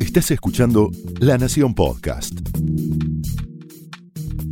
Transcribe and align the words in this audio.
Estás 0.00 0.30
escuchando 0.30 0.90
La 1.20 1.38
Nación 1.38 1.74
Podcast. 1.74 2.38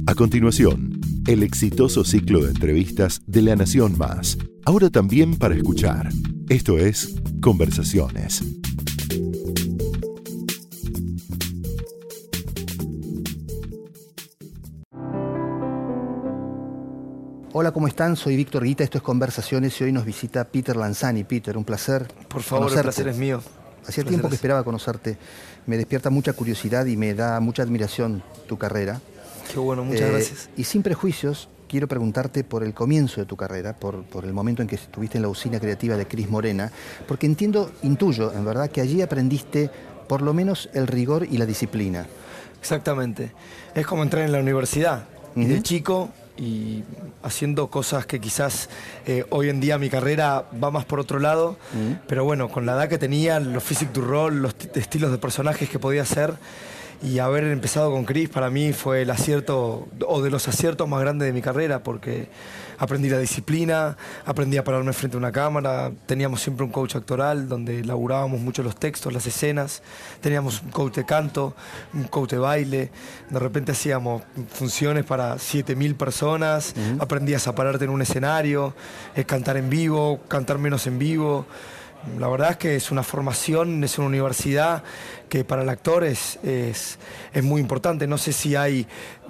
A 0.06 0.14
continuación, 0.14 1.00
el 1.26 1.42
exitoso 1.42 2.04
ciclo 2.04 2.42
de 2.42 2.50
entrevistas 2.50 3.20
de 3.26 3.42
La 3.42 3.56
Nación 3.56 3.98
Más, 3.98 4.38
ahora 4.64 4.88
también 4.88 5.36
para 5.36 5.54
escuchar. 5.54 6.08
Esto 6.48 6.78
es 6.78 7.14
Conversaciones. 7.42 8.42
Hola, 17.52 17.72
¿cómo 17.72 17.88
están? 17.88 18.16
Soy 18.16 18.36
Víctor 18.36 18.64
Guita, 18.64 18.84
esto 18.84 18.98
es 18.98 19.02
Conversaciones 19.02 19.78
y 19.80 19.84
hoy 19.84 19.92
nos 19.92 20.04
visita 20.04 20.44
Peter 20.44 20.76
Lanzani. 20.76 21.24
Peter, 21.24 21.58
un 21.58 21.64
placer. 21.64 22.08
Por 22.28 22.42
favor, 22.42 22.68
el 22.68 22.74
conocerte. 22.74 22.82
placer 22.82 23.08
es 23.08 23.16
mío. 23.18 23.42
Hacía 23.86 24.04
tiempo 24.04 24.28
que 24.28 24.34
esperaba 24.34 24.62
conocerte. 24.64 25.16
Me 25.66 25.76
despierta 25.76 26.10
mucha 26.10 26.32
curiosidad 26.32 26.86
y 26.86 26.96
me 26.96 27.14
da 27.14 27.40
mucha 27.40 27.62
admiración 27.62 28.22
tu 28.48 28.58
carrera. 28.58 29.00
Qué 29.52 29.58
bueno, 29.58 29.84
muchas 29.84 30.02
Eh, 30.02 30.10
gracias. 30.12 30.50
Y 30.56 30.64
sin 30.64 30.82
prejuicios, 30.82 31.48
quiero 31.68 31.88
preguntarte 31.88 32.44
por 32.44 32.62
el 32.62 32.74
comienzo 32.74 33.20
de 33.20 33.26
tu 33.26 33.36
carrera, 33.36 33.74
por, 33.74 34.04
por 34.04 34.24
el 34.24 34.32
momento 34.32 34.62
en 34.62 34.68
que 34.68 34.76
estuviste 34.76 35.18
en 35.18 35.22
la 35.22 35.28
usina 35.28 35.58
creativa 35.60 35.96
de 35.96 36.06
Cris 36.06 36.28
Morena, 36.30 36.70
porque 37.08 37.26
entiendo, 37.26 37.72
intuyo, 37.82 38.32
en 38.32 38.44
verdad, 38.44 38.70
que 38.70 38.80
allí 38.80 39.02
aprendiste 39.02 39.70
por 40.08 40.22
lo 40.22 40.34
menos 40.34 40.68
el 40.74 40.86
rigor 40.86 41.26
y 41.30 41.38
la 41.38 41.46
disciplina. 41.46 42.06
Exactamente. 42.60 43.32
Es 43.74 43.86
como 43.86 44.02
entrar 44.02 44.24
en 44.24 44.32
la 44.32 44.40
universidad. 44.40 45.04
Y 45.36 45.44
de 45.44 45.62
chico 45.62 46.10
y 46.40 46.84
haciendo 47.22 47.68
cosas 47.68 48.06
que 48.06 48.18
quizás 48.18 48.70
eh, 49.06 49.26
hoy 49.28 49.50
en 49.50 49.60
día 49.60 49.76
mi 49.76 49.90
carrera 49.90 50.46
va 50.62 50.70
más 50.70 50.86
por 50.86 50.98
otro 50.98 51.18
lado, 51.18 51.58
pero 52.06 52.24
bueno, 52.24 52.48
con 52.48 52.64
la 52.64 52.72
edad 52.72 52.88
que 52.88 52.96
tenía, 52.96 53.38
los 53.38 53.62
physic 53.62 53.92
to 53.92 54.00
roll, 54.00 54.40
los 54.40 54.54
estilos 54.74 55.12
de 55.12 55.18
personajes 55.18 55.68
que 55.68 55.78
podía 55.78 56.02
hacer 56.02 56.34
y 57.02 57.18
haber 57.18 57.44
empezado 57.44 57.90
con 57.90 58.04
Chris 58.04 58.28
para 58.28 58.50
mí 58.50 58.72
fue 58.72 59.02
el 59.02 59.10
acierto 59.10 59.88
o 60.06 60.22
de 60.22 60.30
los 60.30 60.46
aciertos 60.48 60.88
más 60.88 61.00
grandes 61.00 61.26
de 61.26 61.32
mi 61.32 61.40
carrera 61.40 61.82
porque 61.82 62.28
aprendí 62.78 63.08
la 63.08 63.18
disciplina, 63.18 63.96
aprendí 64.24 64.56
a 64.56 64.64
pararme 64.64 64.92
frente 64.92 65.16
a 65.16 65.18
una 65.18 65.32
cámara, 65.32 65.92
teníamos 66.06 66.40
siempre 66.40 66.64
un 66.64 66.72
coach 66.72 66.96
actoral 66.96 67.48
donde 67.48 67.84
laburábamos 67.84 68.40
mucho 68.40 68.62
los 68.62 68.76
textos, 68.76 69.12
las 69.12 69.26
escenas, 69.26 69.82
teníamos 70.20 70.62
un 70.62 70.70
coach 70.70 70.94
de 70.94 71.04
canto, 71.04 71.54
un 71.92 72.04
coach 72.04 72.30
de 72.30 72.38
baile, 72.38 72.90
de 73.28 73.38
repente 73.38 73.72
hacíamos 73.72 74.22
funciones 74.50 75.04
para 75.04 75.38
7000 75.38 75.94
personas, 75.94 76.74
aprendías 76.98 77.46
a 77.48 77.54
pararte 77.54 77.84
en 77.84 77.90
un 77.90 78.00
escenario, 78.00 78.74
eh, 79.14 79.24
cantar 79.24 79.58
en 79.58 79.68
vivo, 79.68 80.20
cantar 80.28 80.58
menos 80.58 80.86
en 80.86 80.98
vivo. 80.98 81.46
La 82.18 82.28
verdad 82.28 82.52
es 82.52 82.56
que 82.56 82.76
es 82.76 82.90
una 82.90 83.02
formación, 83.02 83.84
es 83.84 83.98
una 83.98 84.06
universidad 84.06 84.82
que 85.28 85.44
para 85.44 85.62
el 85.62 85.68
actor 85.68 86.02
es, 86.02 86.38
es, 86.42 86.98
es 87.32 87.44
muy 87.44 87.60
importante. 87.60 88.06
No 88.06 88.16
sé 88.16 88.32
si 88.32 88.56
hay 88.56 88.86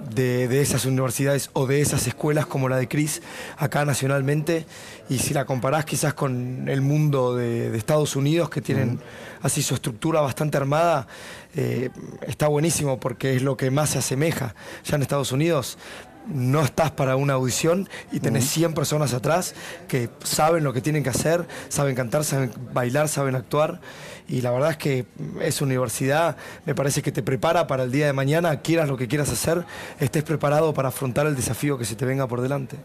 de, 0.09 0.47
de 0.47 0.61
esas 0.61 0.85
universidades 0.85 1.49
o 1.53 1.67
de 1.67 1.81
esas 1.81 2.07
escuelas 2.07 2.45
como 2.45 2.69
la 2.69 2.77
de 2.77 2.87
Cris 2.87 3.21
acá 3.57 3.83
nacionalmente 3.83 4.65
y 5.09 5.19
si 5.19 5.33
la 5.33 5.45
comparás 5.45 5.83
quizás 5.83 6.13
con 6.13 6.69
el 6.69 6.81
mundo 6.81 7.35
de, 7.35 7.69
de 7.71 7.77
Estados 7.77 8.15
Unidos 8.15 8.49
que 8.49 8.61
tienen 8.61 8.99
así 9.41 9.61
su 9.61 9.75
estructura 9.75 10.21
bastante 10.21 10.57
armada, 10.57 11.07
eh, 11.55 11.89
está 12.25 12.47
buenísimo 12.47 12.99
porque 12.99 13.35
es 13.35 13.41
lo 13.41 13.57
que 13.57 13.69
más 13.69 13.91
se 13.91 13.99
asemeja. 13.99 14.55
Ya 14.85 14.95
en 14.95 15.01
Estados 15.01 15.31
Unidos 15.31 15.77
no 16.27 16.61
estás 16.61 16.91
para 16.91 17.15
una 17.15 17.33
audición 17.33 17.89
y 18.11 18.19
tenés 18.19 18.45
100 18.49 18.73
personas 18.73 19.13
atrás 19.13 19.55
que 19.87 20.09
saben 20.23 20.63
lo 20.63 20.73
que 20.73 20.81
tienen 20.81 21.03
que 21.03 21.09
hacer, 21.09 21.47
saben 21.69 21.95
cantar, 21.95 22.23
saben 22.23 22.51
bailar, 22.73 23.07
saben 23.07 23.35
actuar. 23.35 23.81
Y 24.27 24.41
la 24.41 24.51
verdad 24.51 24.71
es 24.71 24.77
que 24.77 25.05
es 25.41 25.61
universidad, 25.61 26.37
me 26.65 26.73
parece 26.73 27.01
que 27.01 27.11
te 27.11 27.21
prepara 27.21 27.67
para 27.67 27.83
el 27.83 27.91
día 27.91 28.05
de 28.05 28.13
mañana, 28.13 28.61
quieras 28.61 28.87
lo 28.87 28.95
que 28.95 29.07
quieras 29.07 29.29
hacer, 29.29 29.65
estés 29.99 30.23
preparado 30.23 30.73
para 30.73 30.87
afrontar 30.89 31.27
el 31.27 31.35
desafío 31.35 31.77
que 31.77 31.85
se 31.85 31.95
te 31.95 32.05
venga 32.05 32.27
por 32.27 32.39
delante. 32.39 32.77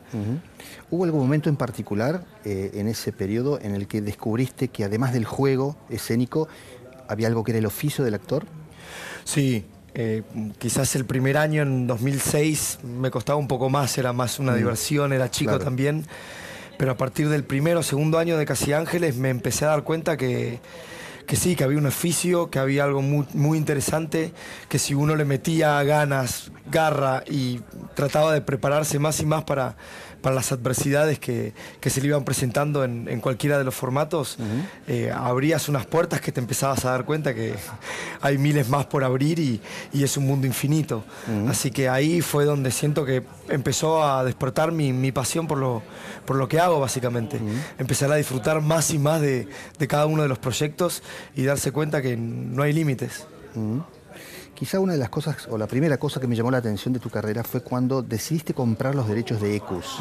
¿Hubo 0.90 1.04
algún 1.04 1.20
momento 1.20 1.48
en 1.48 1.56
particular 1.56 2.24
eh, 2.44 2.72
en 2.74 2.88
ese 2.88 3.12
periodo 3.12 3.60
en 3.60 3.74
el 3.74 3.86
que 3.86 4.00
descubriste 4.00 4.68
que 4.68 4.84
además 4.84 5.12
del 5.12 5.24
juego 5.24 5.76
escénico, 5.88 6.48
había 7.08 7.28
algo 7.28 7.44
que 7.44 7.52
era 7.52 7.58
el 7.58 7.66
oficio 7.66 8.04
del 8.04 8.14
actor? 8.14 8.44
Sí, 9.24 9.66
eh, 9.98 10.22
quizás 10.58 10.94
el 10.94 11.06
primer 11.06 11.38
año, 11.38 11.62
en 11.62 11.86
2006, 11.86 12.80
me 12.84 13.10
costaba 13.10 13.38
un 13.38 13.48
poco 13.48 13.70
más, 13.70 13.96
era 13.96 14.12
más 14.12 14.38
una 14.38 14.54
diversión, 14.54 15.14
era 15.14 15.30
chico 15.30 15.52
claro. 15.52 15.64
también. 15.64 16.04
Pero 16.76 16.92
a 16.92 16.98
partir 16.98 17.30
del 17.30 17.44
primero 17.44 17.80
o 17.80 17.82
segundo 17.82 18.18
año 18.18 18.36
de 18.36 18.44
Casi 18.44 18.74
Ángeles 18.74 19.16
me 19.16 19.30
empecé 19.30 19.64
a 19.64 19.68
dar 19.68 19.84
cuenta 19.84 20.18
que, 20.18 20.60
que 21.26 21.36
sí, 21.36 21.56
que 21.56 21.64
había 21.64 21.78
un 21.78 21.86
oficio, 21.86 22.50
que 22.50 22.58
había 22.58 22.84
algo 22.84 23.00
muy, 23.00 23.26
muy 23.32 23.56
interesante, 23.56 24.34
que 24.68 24.78
si 24.78 24.92
uno 24.92 25.16
le 25.16 25.24
metía 25.24 25.82
ganas, 25.82 26.52
garra 26.70 27.24
y 27.26 27.60
trataba 27.94 28.34
de 28.34 28.42
prepararse 28.42 28.98
más 28.98 29.18
y 29.20 29.24
más 29.24 29.44
para, 29.44 29.78
para 30.20 30.34
las 30.34 30.52
adversidades 30.52 31.18
que, 31.18 31.52
que 31.80 31.90
se 31.90 32.00
le 32.00 32.08
iban 32.08 32.24
presentando 32.24 32.84
en, 32.84 33.08
en 33.08 33.20
cualquiera 33.20 33.58
de 33.58 33.64
los 33.64 33.74
formatos, 33.74 34.38
eh, 34.88 35.12
abrías 35.14 35.68
unas 35.68 35.86
puertas 35.86 36.20
que 36.20 36.32
te 36.32 36.40
empezabas 36.40 36.84
a 36.84 36.90
dar 36.90 37.04
cuenta 37.04 37.34
que 37.34 37.54
hay 38.20 38.38
miles 38.38 38.68
más 38.68 38.86
por 38.86 39.04
abrir 39.04 39.38
y, 39.38 39.60
y 39.92 40.02
es 40.02 40.16
un 40.16 40.26
mundo 40.26 40.46
infinito. 40.46 41.04
Así 41.48 41.70
que 41.70 41.88
ahí 41.88 42.20
fue 42.20 42.44
donde 42.44 42.70
siento 42.70 43.04
que 43.04 43.22
empezó 43.48 44.02
a 44.02 44.24
despertar 44.24 44.72
mi, 44.72 44.92
mi 44.92 45.12
pasión 45.12 45.46
por 45.46 45.58
lo, 45.58 45.82
por 46.24 46.36
lo 46.36 46.48
que 46.48 46.58
hago, 46.58 46.80
básicamente. 46.80 47.38
Empezar 47.78 48.10
a 48.10 48.16
disfrutar 48.16 48.60
más 48.60 48.90
y 48.90 48.98
más 48.98 49.20
de, 49.20 49.48
de 49.78 49.88
cada 49.88 50.06
uno 50.06 50.22
de 50.22 50.28
los 50.28 50.38
proyectos 50.38 51.02
y 51.34 51.44
darse 51.44 51.72
cuenta 51.72 52.02
que 52.02 52.16
no 52.16 52.62
hay 52.62 52.72
límites. 52.72 53.26
Quizá 54.56 54.80
una 54.80 54.94
de 54.94 54.98
las 54.98 55.10
cosas, 55.10 55.46
o 55.50 55.58
la 55.58 55.66
primera 55.66 55.98
cosa 55.98 56.18
que 56.18 56.26
me 56.26 56.34
llamó 56.34 56.50
la 56.50 56.58
atención 56.58 56.92
de 56.94 56.98
tu 57.00 57.10
carrera 57.10 57.44
fue 57.44 57.60
cuando 57.60 58.00
decidiste 58.02 58.54
comprar 58.54 58.94
los 58.94 59.06
derechos 59.06 59.40
de 59.40 59.54
Ecus, 59.54 59.98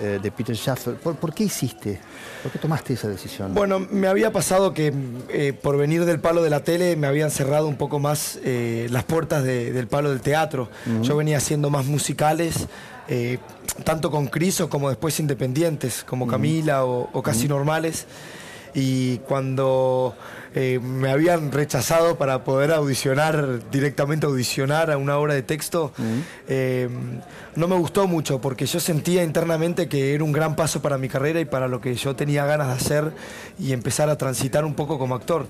eh, 0.00 0.18
de 0.22 0.30
Peter 0.30 0.54
Schaffer. 0.54 0.94
¿Por, 0.96 1.16
por 1.16 1.32
qué 1.32 1.44
hiciste? 1.44 1.98
¿Por 2.42 2.52
qué 2.52 2.58
tomaste 2.58 2.92
esa 2.92 3.08
decisión? 3.08 3.54
Bueno, 3.54 3.78
me 3.78 4.08
había 4.08 4.30
pasado 4.30 4.74
que 4.74 4.92
eh, 5.30 5.52
por 5.54 5.78
venir 5.78 6.04
del 6.04 6.20
palo 6.20 6.42
de 6.42 6.50
la 6.50 6.62
tele 6.64 6.96
me 6.96 7.06
habían 7.06 7.30
cerrado 7.30 7.66
un 7.66 7.76
poco 7.76 7.98
más 7.98 8.38
eh, 8.44 8.88
las 8.90 9.04
puertas 9.04 9.42
de- 9.42 9.72
del 9.72 9.86
palo 9.88 10.10
del 10.10 10.20
teatro. 10.20 10.68
Yo 11.02 11.16
venía 11.16 11.38
haciendo 11.38 11.70
más 11.70 11.86
musicales, 11.86 12.66
tanto 13.84 14.10
con 14.10 14.26
Criso 14.26 14.68
como 14.68 14.88
después 14.90 15.18
independientes, 15.18 16.04
como 16.04 16.26
Camila 16.26 16.84
o, 16.84 17.08
o 17.12 17.22
casi 17.22 17.48
normales. 17.48 18.06
Y 18.74 19.18
cuando 19.28 20.14
eh, 20.54 20.78
me 20.82 21.10
habían 21.10 21.50
rechazado 21.52 22.16
para 22.18 22.44
poder 22.44 22.72
audicionar, 22.72 23.60
directamente 23.70 24.26
audicionar 24.26 24.90
a 24.90 24.98
una 24.98 25.16
obra 25.18 25.34
de 25.34 25.42
texto, 25.42 25.92
eh, 26.48 26.88
no 27.56 27.68
me 27.68 27.76
gustó 27.76 28.06
mucho 28.06 28.40
porque 28.40 28.66
yo 28.66 28.80
sentía 28.80 29.22
internamente 29.22 29.88
que 29.88 30.14
era 30.14 30.24
un 30.24 30.32
gran 30.32 30.56
paso 30.56 30.80
para 30.82 30.98
mi 30.98 31.08
carrera 31.08 31.40
y 31.40 31.44
para 31.44 31.68
lo 31.68 31.80
que 31.80 31.94
yo 31.94 32.16
tenía 32.16 32.44
ganas 32.46 32.68
de 32.68 32.72
hacer 32.74 33.12
y 33.58 33.72
empezar 33.72 34.08
a 34.10 34.16
transitar 34.16 34.64
un 34.64 34.74
poco 34.74 34.98
como 34.98 35.14
actor. 35.14 35.46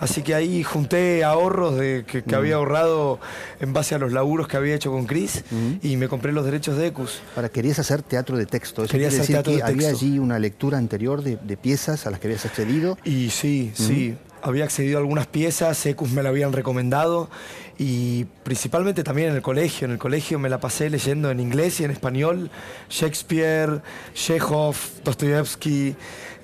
Así 0.00 0.22
que 0.22 0.34
ahí 0.34 0.64
junté 0.64 1.22
ahorros 1.24 1.76
de, 1.76 2.04
que, 2.06 2.22
que 2.24 2.34
había 2.34 2.56
ahorrado 2.56 3.20
en 3.60 3.72
base 3.72 3.94
a 3.94 3.98
los 3.98 4.12
laburos 4.12 4.48
que 4.48 4.56
había 4.56 4.74
hecho 4.74 4.90
con 4.90 5.06
Chris 5.06 5.44
y 5.82 5.96
me 5.96 6.08
compré 6.08 6.32
los 6.32 6.44
derechos 6.44 6.76
de 6.76 6.88
Ecus. 6.88 7.20
Ahora, 7.36 7.48
querías 7.48 7.78
hacer 7.78 8.02
teatro 8.02 8.36
de 8.36 8.46
texto. 8.46 8.82
Eso 8.84 8.90
Quería 8.90 9.08
quiere 9.08 9.22
hacer 9.22 9.34
decir 9.34 9.34
teatro 9.36 9.52
que 9.52 9.56
de 9.58 9.62
había 9.62 9.88
texto. 9.90 10.04
allí 10.04 10.18
una 10.18 10.38
lectura 10.40 10.78
anterior 10.78 11.22
de, 11.22 11.36
de 11.36 11.56
piezas 11.56 12.06
a 12.06 12.10
las 12.10 12.18
que 12.18 12.26
habías 12.26 12.44
accedido. 12.44 12.98
Y 13.04 13.30
sí, 13.30 13.70
sí, 13.74 14.16
había 14.44 14.64
accedido 14.64 14.98
a 14.98 15.00
algunas 15.00 15.26
piezas, 15.26 15.84
Ecus 15.86 16.10
me 16.10 16.22
la 16.22 16.28
habían 16.28 16.52
recomendado 16.52 17.30
y 17.78 18.26
principalmente 18.42 19.02
también 19.02 19.30
en 19.30 19.36
el 19.36 19.42
colegio. 19.42 19.86
En 19.86 19.92
el 19.92 19.98
colegio 19.98 20.38
me 20.38 20.50
la 20.50 20.60
pasé 20.60 20.90
leyendo 20.90 21.30
en 21.30 21.40
inglés 21.40 21.80
y 21.80 21.84
en 21.84 21.90
español 21.90 22.50
Shakespeare, 22.90 23.80
Chekhov, 24.12 24.76
Dostoyevsky. 25.02 25.96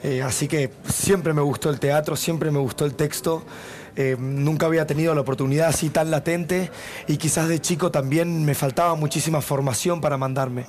eh, 0.03 0.23
así 0.23 0.49
que 0.49 0.71
siempre 0.89 1.35
me 1.35 1.43
gustó 1.43 1.69
el 1.69 1.79
teatro, 1.79 2.17
siempre 2.17 2.51
me 2.51 2.59
gustó 2.59 2.87
el 2.87 2.95
texto. 2.95 3.45
Eh, 3.97 4.17
nunca 4.19 4.67
había 4.67 4.87
tenido 4.87 5.15
la 5.15 5.21
oportunidad 5.21 5.69
así 5.69 5.91
tan 5.91 6.11
latente 6.11 6.71
y 7.09 7.17
quizás 7.17 7.49
de 7.49 7.61
chico 7.61 7.91
también 7.91 8.45
me 8.45 8.55
faltaba 8.55 8.95
muchísima 8.95 9.41
formación 9.41 10.01
para 10.01 10.17
mandarme. 10.17 10.65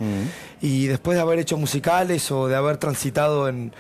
Y 0.62 0.88
después 0.88 1.16
de 1.16 1.22
haber 1.22 1.40
hecho 1.40 1.58
musicales 1.58 2.32
o 2.32 2.48
de 2.48 2.56
haber 2.56 2.78
transitado 2.78 3.48
en, 3.48 3.72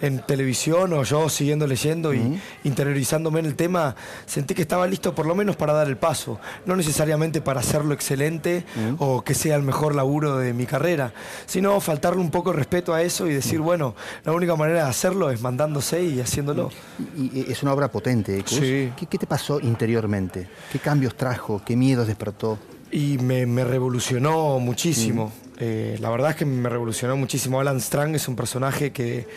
en 0.00 0.20
televisión 0.20 0.92
o 0.92 1.02
yo 1.02 1.28
siguiendo 1.28 1.66
leyendo 1.66 2.14
y 2.14 2.40
interiorizándome 2.64 3.40
en 3.40 3.46
el 3.46 3.54
tema, 3.54 3.94
sentí 4.26 4.54
que 4.54 4.62
estaba 4.62 4.86
listo 4.86 5.14
por 5.14 5.26
lo 5.26 5.34
menos 5.34 5.56
para 5.56 5.72
dar 5.72 5.88
el 5.88 5.96
paso. 5.96 6.38
No 6.66 6.76
necesariamente 6.76 7.40
para 7.40 7.60
hacerlo 7.60 7.94
excelente 7.94 8.64
o 8.98 9.22
que 9.22 9.34
sea 9.34 9.56
el 9.56 9.62
mejor 9.62 9.94
laburo 9.94 10.38
de 10.38 10.52
mi 10.52 10.66
carrera, 10.66 11.12
sino 11.46 11.80
faltarle 11.80 12.20
un 12.20 12.30
poco 12.30 12.50
de 12.50 12.56
respeto 12.56 12.94
a 12.94 13.02
eso 13.02 13.26
y 13.26 13.34
decir, 13.34 13.60
bueno, 13.60 13.94
la 14.24 14.32
única 14.32 14.56
manera 14.56 14.84
de 14.84 14.90
hacerlo 14.90 15.30
es 15.30 15.40
mandándose 15.40 16.02
y 16.02 16.20
haciéndolo. 16.20 16.70
Y, 17.16 17.40
y 17.40 17.46
es 17.52 17.62
una 17.62 17.72
obra 17.72 17.90
potente, 17.90 18.38
Ecus. 18.38 18.58
Sí. 18.58 18.89
¿Qué, 18.96 19.06
qué 19.06 19.18
te 19.18 19.26
pasó 19.26 19.60
interiormente? 19.60 20.48
¿Qué 20.72 20.78
cambios 20.78 21.16
trajo? 21.16 21.62
¿Qué 21.64 21.76
miedos 21.76 22.06
despertó? 22.06 22.58
Y 22.92 23.18
me, 23.18 23.46
me 23.46 23.64
revolucionó 23.64 24.58
muchísimo. 24.58 25.32
Eh, 25.58 25.98
la 26.00 26.08
verdad 26.10 26.30
es 26.30 26.36
que 26.36 26.46
me 26.46 26.68
revolucionó 26.68 27.16
muchísimo. 27.16 27.60
Alan 27.60 27.80
Strang 27.80 28.14
es 28.14 28.26
un 28.28 28.34
personaje 28.34 28.92
que 28.92 29.28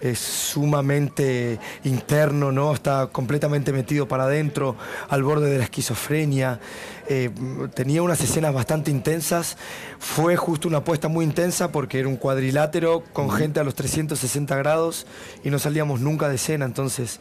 es 0.00 0.18
sumamente 0.18 1.58
interno, 1.84 2.52
¿no? 2.52 2.72
Está 2.72 3.08
completamente 3.10 3.72
metido 3.72 4.06
para 4.06 4.24
adentro, 4.24 4.76
al 5.08 5.22
borde 5.22 5.50
de 5.50 5.58
la 5.58 5.64
esquizofrenia. 5.64 6.60
Eh, 7.08 7.30
tenía 7.74 8.02
unas 8.02 8.20
escenas 8.20 8.52
bastante 8.52 8.90
intensas. 8.90 9.56
Fue 9.98 10.36
justo 10.36 10.68
una 10.68 10.78
apuesta 10.78 11.08
muy 11.08 11.24
intensa 11.24 11.72
porque 11.72 12.00
era 12.00 12.08
un 12.08 12.16
cuadrilátero 12.16 13.04
con 13.12 13.30
gente 13.30 13.60
a 13.60 13.64
los 13.64 13.74
360 13.74 14.56
grados 14.56 15.06
y 15.44 15.50
no 15.50 15.58
salíamos 15.58 16.00
nunca 16.00 16.28
de 16.28 16.34
escena, 16.36 16.64
entonces 16.64 17.20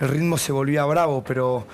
el 0.00 0.08
ritmo 0.08 0.38
se 0.38 0.52
volvía 0.52 0.84
bravo, 0.84 1.24
pero 1.24 1.66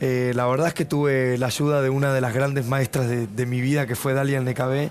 eh, 0.00 0.32
la 0.34 0.46
verdad 0.46 0.68
es 0.68 0.74
que 0.74 0.84
tuve 0.84 1.38
la 1.38 1.46
ayuda 1.46 1.82
de 1.82 1.90
una 1.90 2.12
de 2.12 2.20
las 2.20 2.34
grandes 2.34 2.66
maestras 2.66 3.08
de, 3.08 3.46
mi 3.46 3.60
vida, 3.60 3.86
que 3.86 3.96
fue 3.96 4.14
Dalia 4.14 4.40
Necabé, 4.40 4.90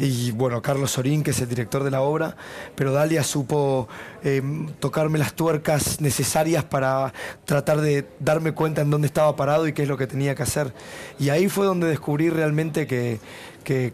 y 0.00 0.30
bueno, 0.32 0.62
Carlos 0.62 0.92
Sorín, 0.92 1.22
que 1.22 1.32
es 1.32 1.40
el 1.40 1.48
director 1.48 1.84
de 1.84 1.90
la 1.90 2.00
obra, 2.00 2.36
pero 2.74 2.92
Dalia 2.92 3.22
supo 3.22 3.88
eh, 4.24 4.42
tocarme 4.80 5.18
las 5.18 5.34
tuercas 5.34 6.00
necesarias 6.00 6.64
para 6.64 7.12
tratar 7.44 7.80
de 7.82 8.06
darme 8.18 8.52
cuenta 8.52 8.80
en 8.80 8.90
dónde 8.90 9.06
estaba 9.06 9.36
parado 9.36 9.68
y 9.68 9.74
qué 9.74 9.82
es 9.82 9.88
lo 9.88 9.98
que 9.98 10.06
tenía 10.06 10.34
que 10.34 10.42
hacer. 10.42 10.72
Y 11.18 11.28
ahí 11.28 11.48
fue 11.48 11.66
donde 11.66 11.86
descubrí 11.88 12.30
realmente 12.30 12.86
que, 12.86 13.20
que, 13.64 13.92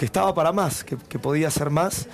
estaba 0.00 0.34
para 0.34 0.52
más, 0.52 0.82
que, 0.82 1.18
podía 1.18 1.48
hacer 1.48 1.70
más. 1.70 2.08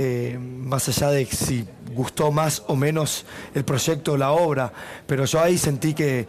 Eh, 0.00 0.38
más 0.38 0.88
allá 0.88 1.10
de 1.10 1.26
si 1.26 1.66
gustó 1.92 2.30
más 2.30 2.62
o 2.68 2.76
menos 2.76 3.26
el 3.52 3.64
proyecto 3.64 4.12
o 4.12 4.16
la 4.16 4.30
obra, 4.30 4.72
pero 5.08 5.24
yo 5.24 5.40
ahí 5.40 5.58
sentí 5.58 5.92
que, 5.92 6.28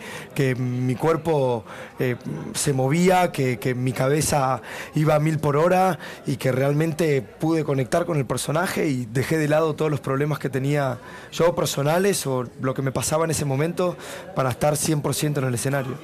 mi 0.58 0.96
cuerpo 0.96 1.64
eh, 2.00 2.16
se 2.56 2.74
movía, 2.74 3.32
que, 3.32 3.76
mi 3.76 3.92
cabeza 3.92 4.64
iba 4.96 5.14
a 5.14 5.20
mil 5.20 5.38
por 5.38 5.56
hora 5.56 6.00
y 6.26 6.38
que 6.38 6.52
realmente 6.52 7.22
pude 7.22 7.64
conectar 7.64 8.08
con 8.08 8.18
el 8.18 8.26
personaje 8.26 8.88
y 8.88 9.06
dejé 9.06 9.38
de 9.38 9.48
lado 9.48 9.76
todos 9.76 9.92
los 9.92 10.00
problemas 10.00 10.40
que 10.40 10.50
tenía 10.50 10.98
yo 11.32 11.54
personales 11.54 12.26
o 12.26 12.46
lo 12.62 12.74
que 12.74 12.82
me 12.82 12.92
pasaba 12.92 13.26
en 13.26 13.32
ese 13.32 13.46
momento 13.46 13.96
para 14.36 14.50
estar 14.50 14.74
100% 14.74 15.38
en 15.38 15.44
el 15.44 15.54
escenario. 15.54 15.96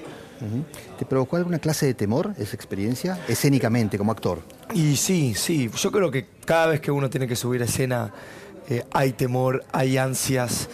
¿Te 0.98 1.06
provocó 1.06 1.38
alguna 1.38 1.60
clase 1.60 1.86
de 1.86 1.94
temor 1.94 2.34
esa 2.38 2.56
experiencia, 2.56 3.20
escénicamente, 3.28 3.98
como 3.98 4.12
actor? 4.12 4.42
Y 4.74 4.96
sí, 4.96 5.34
sí. 5.36 5.70
Yo 5.76 5.92
creo 5.92 6.12
que 6.12 6.28
cada 6.46 6.68
vez 6.68 6.82
que 6.82 6.92
uno 6.92 7.10
tiene 7.10 7.28
que 7.28 7.36
subir 7.36 7.62
a 7.62 7.66
escena 7.66 8.14
eh, 8.68 8.84
hay 8.94 9.14
temor, 9.14 9.64
hay 9.72 9.98
ansias, 9.98 10.70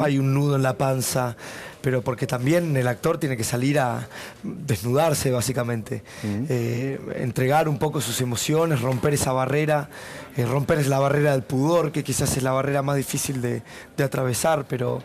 hay 0.00 0.18
un 0.18 0.34
nudo 0.34 0.56
en 0.56 0.62
la 0.62 0.76
panza, 0.76 1.36
pero 1.80 2.02
porque 2.02 2.26
también 2.26 2.76
el 2.76 2.88
actor 2.88 3.18
tiene 3.18 3.36
que 3.36 3.44
salir 3.44 3.78
a 3.78 4.08
desnudarse 4.42 5.30
básicamente, 5.30 6.02
eh, 6.24 6.98
entregar 7.14 7.68
un 7.68 7.78
poco 7.78 8.00
sus 8.00 8.20
emociones, 8.20 8.80
romper 8.80 9.14
esa 9.14 9.30
barrera, 9.30 9.88
eh, 10.36 10.44
romper 10.44 10.84
la 10.88 10.98
barrera 10.98 11.32
del 11.32 11.44
pudor, 11.44 11.92
que 11.92 12.02
quizás 12.02 12.36
es 12.36 12.42
la 12.42 12.50
barrera 12.50 12.82
más 12.82 12.96
difícil 12.96 13.40
de, 13.40 13.62
de 13.96 14.04
atravesar, 14.04 14.66
pero 14.68 15.00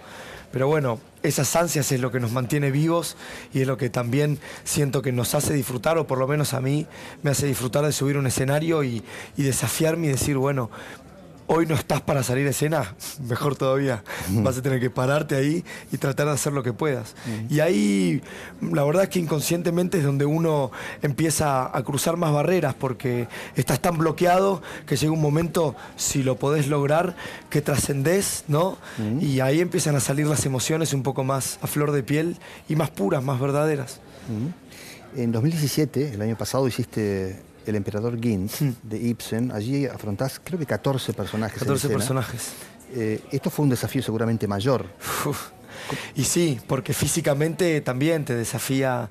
pero 0.51 0.67
bueno, 0.67 0.99
esas 1.23 1.55
ansias 1.55 1.91
es 1.91 1.99
lo 1.99 2.11
que 2.11 2.19
nos 2.19 2.31
mantiene 2.31 2.71
vivos 2.71 3.15
y 3.53 3.61
es 3.61 3.67
lo 3.67 3.77
que 3.77 3.89
también 3.89 4.39
siento 4.63 5.01
que 5.01 5.11
nos 5.11 5.35
hace 5.35 5.53
disfrutar, 5.53 5.97
o 5.97 6.07
por 6.07 6.17
lo 6.17 6.27
menos 6.27 6.53
a 6.53 6.61
mí 6.61 6.87
me 7.23 7.31
hace 7.31 7.47
disfrutar 7.47 7.85
de 7.85 7.91
subir 7.91 8.17
un 8.17 8.27
escenario 8.27 8.83
y, 8.83 9.03
y 9.37 9.43
desafiarme 9.43 10.07
y 10.07 10.09
decir, 10.11 10.37
bueno, 10.37 10.69
hoy 11.53 11.65
no 11.65 11.75
estás 11.75 11.99
para 11.99 12.23
salir 12.23 12.47
a 12.47 12.51
escena, 12.51 12.95
mejor 13.27 13.57
todavía. 13.57 14.05
Vas 14.29 14.57
a 14.57 14.61
tener 14.61 14.79
que 14.79 14.89
pararte 14.89 15.35
ahí 15.35 15.65
y 15.91 15.97
tratar 15.97 16.27
de 16.27 16.31
hacer 16.31 16.53
lo 16.53 16.63
que 16.63 16.71
puedas. 16.71 17.13
Y 17.49 17.59
ahí, 17.59 18.21
la 18.61 18.85
verdad 18.85 19.03
es 19.03 19.09
que 19.09 19.19
inconscientemente 19.19 19.97
es 19.97 20.05
donde 20.05 20.23
uno 20.23 20.71
empieza 21.01 21.75
a 21.77 21.83
cruzar 21.83 22.15
más 22.15 22.31
barreras, 22.31 22.73
porque 22.73 23.27
estás 23.57 23.81
tan 23.81 23.97
bloqueado 23.97 24.61
que 24.85 24.95
llega 24.95 25.11
un 25.11 25.21
momento, 25.21 25.75
si 25.97 26.23
lo 26.23 26.37
podés 26.37 26.67
lograr, 26.67 27.17
que 27.49 27.61
trascendés, 27.61 28.45
¿no? 28.47 28.77
Y 29.19 29.41
ahí 29.41 29.59
empiezan 29.59 29.97
a 29.97 29.99
salir 29.99 30.27
las 30.27 30.45
emociones 30.45 30.93
un 30.93 31.03
poco 31.03 31.25
más 31.25 31.59
a 31.61 31.67
flor 31.67 31.91
de 31.91 32.01
piel 32.01 32.37
y 32.69 32.77
más 32.77 32.91
puras, 32.91 33.21
más 33.21 33.41
verdaderas. 33.41 33.99
En 35.17 35.33
2017, 35.33 36.13
el 36.13 36.21
año 36.21 36.37
pasado, 36.37 36.65
hiciste 36.65 37.41
el 37.65 37.75
emperador 37.75 38.19
Gint 38.19 38.51
hmm. 38.59 38.69
de 38.83 38.97
Ibsen, 38.97 39.51
allí 39.51 39.85
afrontás 39.85 40.39
creo 40.43 40.59
que 40.59 40.65
14 40.65 41.13
personajes. 41.13 41.59
14 41.59 41.89
personajes. 41.89 42.53
Eh, 42.93 43.21
esto 43.31 43.49
fue 43.49 43.63
un 43.63 43.69
desafío 43.69 44.01
seguramente 44.01 44.47
mayor. 44.47 44.85
Y 46.15 46.23
sí, 46.23 46.59
porque 46.67 46.93
físicamente 46.93 47.81
también 47.81 48.25
te 48.25 48.35
desafía 48.35 49.09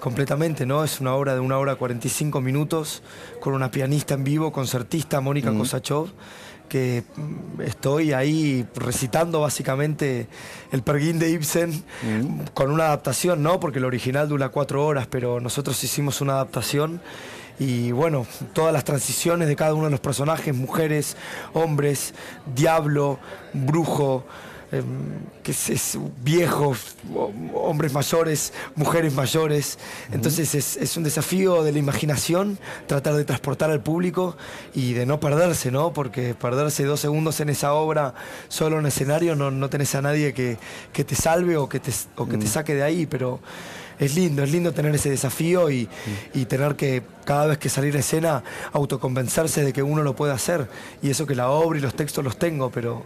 completamente, 0.00 0.66
¿no? 0.66 0.84
Es 0.84 1.00
una 1.00 1.14
obra 1.14 1.34
de 1.34 1.40
una 1.40 1.58
hora 1.58 1.76
45 1.76 2.40
minutos 2.40 3.02
con 3.40 3.54
una 3.54 3.70
pianista 3.70 4.14
en 4.14 4.24
vivo, 4.24 4.52
concertista, 4.52 5.20
Mónica 5.20 5.50
mm. 5.50 5.58
Kosachov, 5.58 6.10
que 6.70 7.02
mm, 7.16 7.60
estoy 7.62 8.14
ahí 8.14 8.66
recitando 8.74 9.40
básicamente 9.40 10.28
el 10.72 10.82
Perguín 10.82 11.18
de 11.18 11.28
Ibsen 11.28 11.70
mm. 11.72 12.40
con 12.54 12.70
una 12.70 12.86
adaptación, 12.86 13.42
¿no? 13.42 13.60
Porque 13.60 13.78
el 13.78 13.84
original 13.84 14.28
dura 14.28 14.48
cuatro 14.48 14.86
horas, 14.86 15.06
pero 15.06 15.40
nosotros 15.40 15.82
hicimos 15.84 16.22
una 16.22 16.34
adaptación 16.34 17.02
y 17.58 17.92
bueno, 17.92 18.26
todas 18.54 18.72
las 18.72 18.84
transiciones 18.84 19.46
de 19.46 19.56
cada 19.56 19.74
uno 19.74 19.84
de 19.84 19.90
los 19.90 20.00
personajes, 20.00 20.54
mujeres, 20.54 21.18
hombres, 21.52 22.14
diablo, 22.54 23.18
brujo, 23.52 24.24
em, 24.72 24.84
que 25.42 25.52
es, 25.52 25.98
viejos, 26.22 26.96
hombres 27.54 27.92
mayores, 27.92 28.52
mujeres 28.76 29.12
mayores. 29.14 29.78
Entonces 30.12 30.54
es, 30.54 30.96
un 30.96 31.02
desafío 31.02 31.62
de 31.62 31.72
la 31.72 31.78
imaginación 31.78 32.58
tratar 32.86 33.14
de 33.14 33.24
transportar 33.24 33.70
al 33.70 33.80
público 33.80 34.36
y 34.74 34.92
de 34.92 35.06
no 35.06 35.20
perderse, 35.20 35.70
¿no? 35.70 35.92
Porque 35.92 36.34
perderse 36.34 36.84
dos 36.84 37.00
segundos 37.00 37.40
en 37.40 37.48
esa 37.48 37.74
obra 37.74 38.14
solo 38.48 38.78
en 38.78 38.86
escenario 38.86 39.36
no, 39.36 39.50
no 39.50 39.70
tenés 39.70 39.94
a 39.94 40.02
nadie 40.02 40.32
que, 40.32 40.58
te 40.92 41.14
salve 41.14 41.56
o 41.56 41.68
que 41.68 41.80
te, 41.80 41.92
o 42.16 42.26
que 42.26 42.36
te 42.36 42.46
saque 42.46 42.74
de 42.74 42.82
ahí, 42.82 43.06
pero 43.06 43.40
es 44.00 44.14
lindo, 44.14 44.42
es 44.42 44.50
lindo 44.50 44.72
tener 44.72 44.94
ese 44.94 45.10
desafío 45.10 45.70
y, 45.70 45.88
tener 46.48 46.74
que 46.74 47.02
cada 47.24 47.46
vez 47.46 47.58
que 47.58 47.68
salir 47.68 47.94
a 47.96 48.00
escena 48.00 48.42
autoconvencerse 48.72 49.62
de 49.62 49.72
que 49.72 49.82
uno 49.82 50.02
lo 50.02 50.16
puede 50.16 50.32
hacer. 50.32 50.66
Y 51.02 51.10
eso 51.10 51.26
que 51.26 51.34
la 51.34 51.50
obra 51.50 51.78
y 51.78 51.82
los 51.82 51.94
textos 51.94 52.24
los 52.24 52.38
tengo, 52.38 52.70
pero 52.70 53.04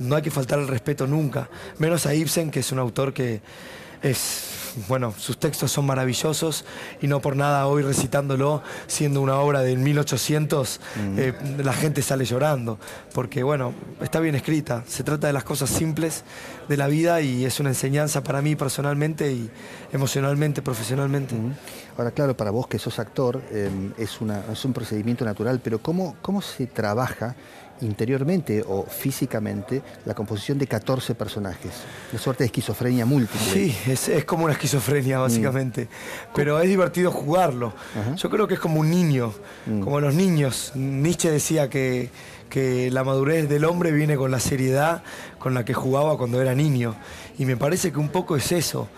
no 0.00 0.16
hay 0.16 0.22
que 0.22 0.30
faltar 0.30 0.58
el 0.58 0.66
respeto 0.66 1.06
nunca. 1.06 1.48
Menos 1.78 2.06
a 2.06 2.14
Ibsen, 2.14 2.50
que 2.50 2.60
es 2.60 2.72
un 2.72 2.78
autor 2.78 3.12
que 3.12 3.42
es 4.02 4.59
bueno, 4.88 5.14
sus 5.16 5.38
textos 5.38 5.72
son 5.72 5.86
maravillosos 5.86 6.64
y 7.00 7.06
no 7.06 7.20
por 7.20 7.36
nada 7.36 7.66
hoy 7.66 7.82
recitándolo, 7.82 8.62
siendo 8.86 9.20
una 9.20 9.36
obra 9.36 9.60
del 9.60 9.78
1800, 9.78 10.80
eh, 11.16 11.32
la 11.58 11.72
gente 11.72 12.02
sale 12.02 12.24
llorando, 12.24 12.78
porque 13.14 13.42
bueno, 13.42 13.72
está 14.00 14.20
bien 14.20 14.34
escrita, 14.34 14.84
se 14.86 15.04
trata 15.04 15.26
de 15.26 15.32
las 15.32 15.44
cosas 15.44 15.70
simples 15.70 16.24
de 16.68 16.76
la 16.76 16.86
vida 16.86 17.20
y 17.20 17.44
es 17.44 17.60
una 17.60 17.70
enseñanza 17.70 18.22
para 18.22 18.42
mí 18.42 18.56
personalmente 18.56 19.32
y 19.32 19.50
emocionalmente, 19.92 20.62
profesionalmente. 20.62 21.34
Ahora, 21.96 22.12
claro, 22.12 22.36
para 22.36 22.50
vos 22.50 22.66
que 22.66 22.78
sos 22.78 22.98
actor, 22.98 23.42
em, 23.50 23.92
es, 23.98 24.20
una, 24.20 24.44
es 24.52 24.64
un 24.64 24.72
procedimiento 24.72 25.24
natural, 25.24 25.60
pero 25.62 25.80
¿cómo, 25.80 26.16
cómo 26.22 26.40
se 26.42 26.66
trabaja 26.66 27.34
interiormente 27.82 28.62
o 28.66 28.84
físicamente 28.84 29.82
la 30.04 30.14
composición 30.14 30.58
de 30.58 30.66
14 30.66 31.14
personajes. 31.14 31.72
Una 32.12 32.20
suerte 32.20 32.44
de 32.44 32.46
esquizofrenia 32.46 33.06
múltiple. 33.06 33.40
Sí, 33.52 33.76
es, 33.86 34.24
como 34.24 34.44
una 34.44 34.52
esquizofrenia 34.52 35.18
mm. 35.18 35.22
básicamente. 35.22 35.88
Pero 36.34 36.60
es 36.60 36.68
divertido 36.68 37.10
jugarlo. 37.10 37.72
Yo 38.16 38.30
creo 38.30 38.46
que 38.46 38.54
es 38.54 38.60
como 38.60 38.80
un 38.80 38.90
niño, 38.90 39.32
mm. 39.66 39.80
como 39.80 40.00
los 40.00 40.14
niños. 40.14 40.72
Nietzsche 40.74 41.30
decía 41.30 41.68
que, 41.68 42.10
que 42.48 42.90
la 42.90 43.04
madurez 43.04 43.48
del 43.48 43.64
hombre 43.64 43.92
viene 43.92 44.16
con 44.16 44.30
la 44.30 44.40
seriedad 44.40 45.02
con 45.38 45.54
la 45.54 45.64
que 45.64 45.74
jugaba 45.74 46.16
cuando 46.18 46.40
era 46.40 46.54
niño. 46.54 46.94
Y 47.38 47.46
me 47.46 47.56
parece 47.56 47.92
que 47.92 47.98
un 47.98 48.10
poco 48.10 48.36
es 48.36 48.52
eso 48.52 48.88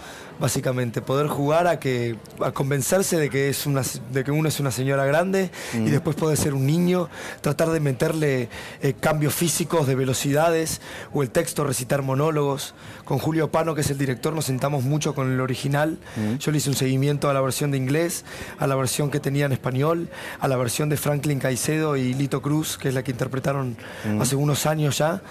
básicamente, 0.43 1.01
poder 1.03 1.29
jugar 1.29 1.69
a 1.69 1.79
que 1.79 2.17
a 2.41 2.51
convencerse 2.51 3.17
de 3.17 3.31
que 3.31 3.49
es 3.49 3.65
una 3.65 3.83
de 4.11 4.25
que 4.25 4.33
uno 4.33 4.49
es 4.49 4.59
una 4.59 4.73
señora 4.73 5.05
grande 5.05 5.53
y 5.73 5.77
mm. 5.77 5.85
después 5.87 6.17
puede 6.17 6.37
ser 6.37 6.53
un 6.53 6.67
niño, 6.67 7.09
tratar 7.41 7.71
de 7.71 7.79
meterle 7.79 8.49
eh, 8.83 8.95
cambios 8.99 9.35
físicos 9.35 9.87
de 9.87 9.95
velocidades 9.95 10.81
o 11.13 11.23
el 11.23 11.31
texto 11.31 11.63
recitar 11.63 12.03
monólogos. 12.03 12.75
Con 13.05 13.19
Julio 13.19 13.51
Pano, 13.53 13.75
que 13.75 13.83
es 13.83 13.91
el 13.91 13.99
director, 13.99 14.33
nos 14.33 14.47
sentamos 14.47 14.83
mucho 14.83 15.15
con 15.15 15.31
el 15.33 15.41
original. 15.41 15.99
Mm. 16.17 16.39
Yo 16.39 16.51
le 16.51 16.59
hice 16.59 16.71
un 16.71 16.77
seguimiento 16.77 17.31
a 17.31 17.35
la 17.35 17.41
versión 17.41 17.71
de 17.71 17.77
inglés, 17.77 18.25
a 18.59 18.67
la 18.67 18.75
versión 18.75 19.11
que 19.11 19.21
tenía 19.21 19.47
en 19.47 19.53
español, 19.53 20.09
a 20.41 20.49
la 20.49 20.57
versión 20.57 20.89
de 20.89 20.97
Franklin 20.97 21.39
Caicedo 21.39 21.97
y 21.97 22.15
Lito 22.15 22.43
Cruz, 22.43 22.79
que 22.79 22.89
es 22.89 22.95
la 22.95 23.05
que 23.05 23.13
interpretaron 23.13 23.77
mm. 24.05 24.21
hace 24.21 24.35
unos 24.35 24.67
años 24.67 24.99
ya, 24.99 25.23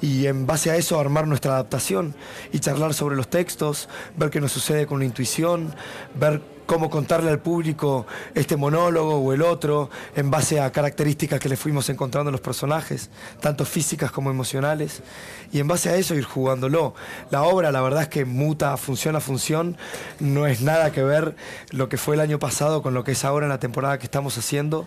y 0.00 0.26
en 0.26 0.46
base 0.46 0.70
a 0.70 0.76
eso 0.76 0.98
armar 1.00 1.26
nuestra 1.26 1.54
adaptación 1.54 2.14
y 2.52 2.60
charlar 2.60 2.94
sobre 2.94 3.16
los 3.16 3.28
textos, 3.28 3.88
ver 4.16 4.30
qué 4.30 4.40
nos 4.40 4.56
sucede 4.60 4.86
con 4.86 4.98
la 4.98 5.06
intuición, 5.06 5.74
ver 6.14 6.42
cómo 6.70 6.88
contarle 6.88 7.32
al 7.32 7.40
público 7.40 8.06
este 8.32 8.56
monólogo 8.56 9.16
o 9.16 9.32
el 9.32 9.42
otro 9.42 9.90
en 10.14 10.30
base 10.30 10.60
a 10.60 10.70
características 10.70 11.40
que 11.40 11.48
le 11.48 11.56
fuimos 11.56 11.88
encontrando 11.88 12.28
en 12.28 12.32
los 12.32 12.40
personajes, 12.40 13.10
tanto 13.40 13.64
físicas 13.64 14.12
como 14.12 14.30
emocionales, 14.30 15.02
y 15.50 15.58
en 15.58 15.66
base 15.66 15.88
a 15.88 15.96
eso 15.96 16.14
ir 16.14 16.22
jugándolo. 16.22 16.94
La 17.32 17.42
obra, 17.42 17.72
la 17.72 17.80
verdad 17.80 18.02
es 18.02 18.08
que 18.08 18.24
muta 18.24 18.76
función 18.76 19.16
a 19.16 19.20
función, 19.20 19.76
no 20.20 20.46
es 20.46 20.60
nada 20.60 20.92
que 20.92 21.02
ver 21.02 21.34
lo 21.72 21.88
que 21.88 21.96
fue 21.96 22.14
el 22.14 22.20
año 22.20 22.38
pasado 22.38 22.82
con 22.82 22.94
lo 22.94 23.02
que 23.02 23.12
es 23.12 23.24
ahora 23.24 23.46
en 23.46 23.50
la 23.50 23.58
temporada 23.58 23.98
que 23.98 24.04
estamos 24.04 24.38
haciendo. 24.38 24.86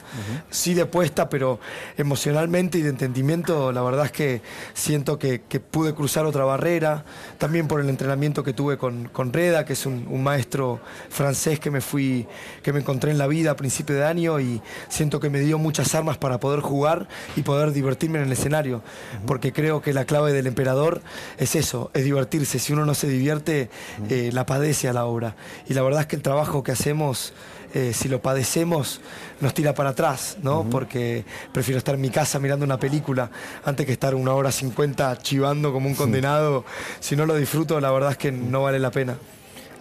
Sí 0.52 0.76
de 0.76 0.86
puesta, 0.86 1.28
pero 1.28 1.60
emocionalmente 1.98 2.78
y 2.78 2.82
de 2.82 2.92
entendimiento, 2.92 3.74
la 3.74 3.82
verdad 3.82 4.06
es 4.06 4.14
que 4.14 4.42
siento 4.74 5.20
que, 5.20 5.42
pude 5.60 5.94
cruzar 5.94 6.26
otra 6.26 6.46
barrera, 6.46 7.04
también 7.40 7.68
por 7.68 7.82
el 7.82 7.90
entrenamiento 7.90 8.42
que 8.42 8.54
tuve 8.54 8.78
con, 8.78 9.10
con 9.10 9.34
Reda, 9.34 9.66
que 9.66 9.74
es 9.74 9.86
un, 9.86 10.08
un 10.10 10.24
maestro 10.24 10.80
francés 11.10 11.60
que 11.60 11.73
me 11.74 11.82
fui, 11.82 12.26
que 12.62 12.72
me 12.72 12.80
encontré 12.80 13.12
en 13.12 13.18
la 13.18 13.28
vida 13.28 13.52
a 13.52 13.56
principio 13.58 13.96
de 13.96 14.06
año 14.06 14.40
y 14.40 14.62
siento 14.88 15.20
que 15.20 15.30
me 15.30 15.42
dio 15.42 15.58
muchas 15.58 15.94
armas 15.94 16.18
para 16.18 16.40
poder 16.40 16.62
jugar 16.62 17.10
y 17.36 17.42
poder 17.42 17.74
divertirme 17.74 18.20
en 18.20 18.26
el 18.26 18.32
escenario. 18.32 18.82
Porque 19.28 19.52
creo 19.52 19.82
que 19.82 19.92
la 19.92 20.06
clave 20.06 20.32
del 20.32 20.48
emperador 20.48 21.02
es 21.38 21.56
eso, 21.56 21.92
es 21.94 22.06
divertirse. 22.06 22.60
Si 22.60 22.72
uno 22.72 22.86
no 22.86 22.94
se 22.94 23.08
divierte, 23.08 23.70
eh, 24.10 24.30
la 24.32 24.46
padece 24.46 24.88
a 24.88 24.94
la 24.94 25.06
obra. 25.06 25.36
Y 25.68 25.74
la 25.74 25.82
verdad 25.82 26.02
es 26.02 26.08
que 26.08 26.16
el 26.16 26.22
trabajo 26.22 26.64
que 26.64 26.72
hacemos 26.72 27.34
eh, 27.76 27.92
si 27.92 28.08
lo 28.08 28.22
padecemos, 28.22 29.02
nos 29.42 29.56
tira 29.56 29.74
para 29.74 29.90
atrás, 29.90 30.38
¿no? 30.44 30.64
Porque 30.70 31.26
prefiero 31.52 31.80
estar 31.80 31.96
en 31.96 32.02
mi 32.02 32.12
casa 32.12 32.38
mirando 32.38 32.64
una 32.64 32.78
película 32.78 33.32
antes 33.66 33.88
que 33.88 33.94
estar 33.94 34.14
una 34.14 34.36
hora 34.36 34.52
cincuenta 34.52 35.18
chivando 35.18 35.74
como 35.74 35.88
un 35.88 35.96
condenado. 35.96 36.66
Si 37.00 37.16
no 37.16 37.26
lo 37.26 37.36
disfruto, 37.36 37.80
la 37.82 37.90
verdad 37.90 38.12
es 38.12 38.18
que 38.18 38.32
no 38.32 38.62
vale 38.62 38.78
la 38.78 38.92
pena. 38.92 39.18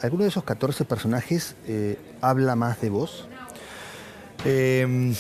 ¿Alguno 0.03 0.25
de 0.25 0.31
esos 0.31 0.43
14 0.43 0.85
personajes 0.85 1.55
eh, 1.69 1.97
habla 2.21 2.57
más 2.57 2.81
de 2.81 2.91
vos? 2.91 3.29
Em, 4.45 5.15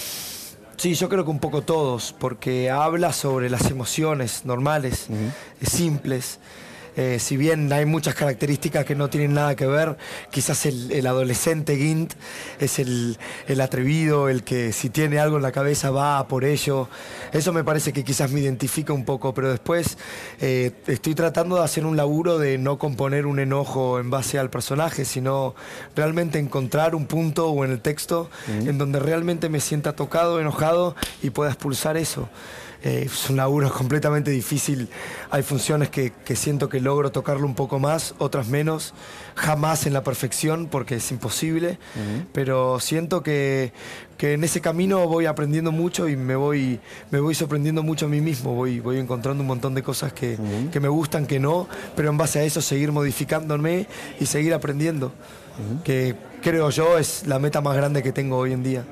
sí, 0.77 0.95
yo 0.95 1.09
creo 1.09 1.25
que 1.25 1.31
un 1.31 1.39
poco 1.39 1.63
todos, 1.63 2.13
porque 2.19 2.69
habla 2.69 3.13
sobre 3.13 3.49
las 3.49 3.71
emociones 3.71 4.45
normales, 4.45 5.07
simples. 5.65 6.41
Eh, 6.97 7.19
si 7.19 7.37
bien 7.37 7.73
hay 7.73 7.87
muchas 7.87 8.15
características 8.15 8.85
que 8.85 8.95
no 8.95 9.09
tienen 9.09 9.33
nada 9.33 9.57
que 9.57 9.67
ver, 9.67 9.97
quizás 10.31 10.67
el, 10.67 11.07
adolescente 11.07 11.77
Gint 11.77 12.13
es 12.61 12.79
el, 12.79 13.17
atrevido, 13.61 14.29
el 14.29 14.43
que 14.45 14.73
si 14.73 14.91
tiene 14.91 15.19
algo 15.19 15.37
en 15.37 15.43
la 15.43 15.53
cabeza 15.53 15.91
va 15.91 16.27
por 16.29 16.45
ello. 16.45 16.89
Eso 17.33 17.53
me 17.53 17.65
parece 17.65 17.93
que 17.93 18.05
quizás 18.05 18.31
me 18.31 18.41
identifica 18.41 18.93
un 18.93 19.05
poco, 19.05 19.33
pero 19.33 19.51
después 19.51 19.97
eh, 20.41 20.73
estoy 20.87 21.15
tratando 21.15 21.57
de 21.57 21.65
hacer 21.65 21.87
un 21.87 21.97
laburo 21.97 22.39
de 22.39 22.59
no 22.59 22.79
componer 22.79 23.27
un 23.27 23.39
enojo 23.39 23.99
en 23.99 24.11
base 24.11 24.39
al 24.39 24.51
personaje, 24.51 25.05
sino 25.05 25.55
realmente 25.97 26.39
encontrar 26.39 26.95
un 26.95 27.07
punto 27.07 27.49
o 27.49 27.65
en 27.65 27.73
el 27.73 27.81
texto 27.81 28.31
en 28.49 28.77
donde 28.79 28.99
realmente 28.99 29.49
me 29.49 29.61
sienta 29.61 29.95
tocado, 29.95 30.41
enojado 30.41 30.95
y 31.23 31.31
pueda 31.31 31.51
expulsar 31.51 31.97
eso. 31.97 32.29
Eh, 32.85 33.05
es 33.07 33.31
un 33.31 33.37
laburo 33.37 33.73
completamente 33.73 34.31
difícil. 34.31 34.89
Hay 35.31 35.43
funciones 35.43 35.89
que, 35.89 36.13
siento 36.35 36.69
que 36.69 36.81
logro 36.81 37.13
tocarlo 37.13 37.47
un 37.47 37.55
poco 37.55 37.79
más, 37.79 38.15
otras 38.19 38.49
menos. 38.49 38.93
Jamás 39.35 39.87
en 39.87 39.93
la 39.93 40.03
perfección 40.03 40.67
porque 40.67 40.97
es 40.97 41.11
imposible, 41.11 41.79
pero 42.33 42.81
siento 42.81 43.23
que, 43.23 43.73
en 44.19 44.45
ese 44.45 44.61
camino 44.61 45.09
voy 45.09 45.27
aprendiendo 45.27 45.73
mucho 45.73 46.09
y 46.09 46.17
me 46.17 46.37
voy, 46.37 46.79
me 47.11 47.19
voy 47.19 47.35
sorprendiendo 47.35 47.83
mucho 47.83 48.07
a 48.07 48.09
mí 48.09 48.21
mismo. 48.21 48.55
Voy, 48.55 48.81
voy 48.81 48.99
encontrando 48.99 49.43
un 49.43 49.49
montón 49.49 49.75
de 49.75 49.83
cosas 49.83 50.13
que, 50.13 50.37
me 50.81 50.89
gustan, 50.89 51.27
que 51.27 51.39
no, 51.39 51.69
pero 51.97 52.11
en 52.11 52.19
base 52.19 52.41
a 52.41 52.43
eso 52.43 52.61
seguir 52.61 52.93
modificándome 52.93 53.87
y 54.21 54.27
seguir 54.27 54.55
aprendiendo. 54.55 55.13
Que 55.85 56.17
creo 56.43 56.71
yo 56.71 56.99
es 56.99 57.27
la 57.27 57.39
meta 57.39 57.61
más 57.61 57.77
grande 57.77 58.03
que 58.03 58.13
tengo 58.13 58.39
hoy 58.39 58.53
en 58.53 58.63
día. 58.63 58.85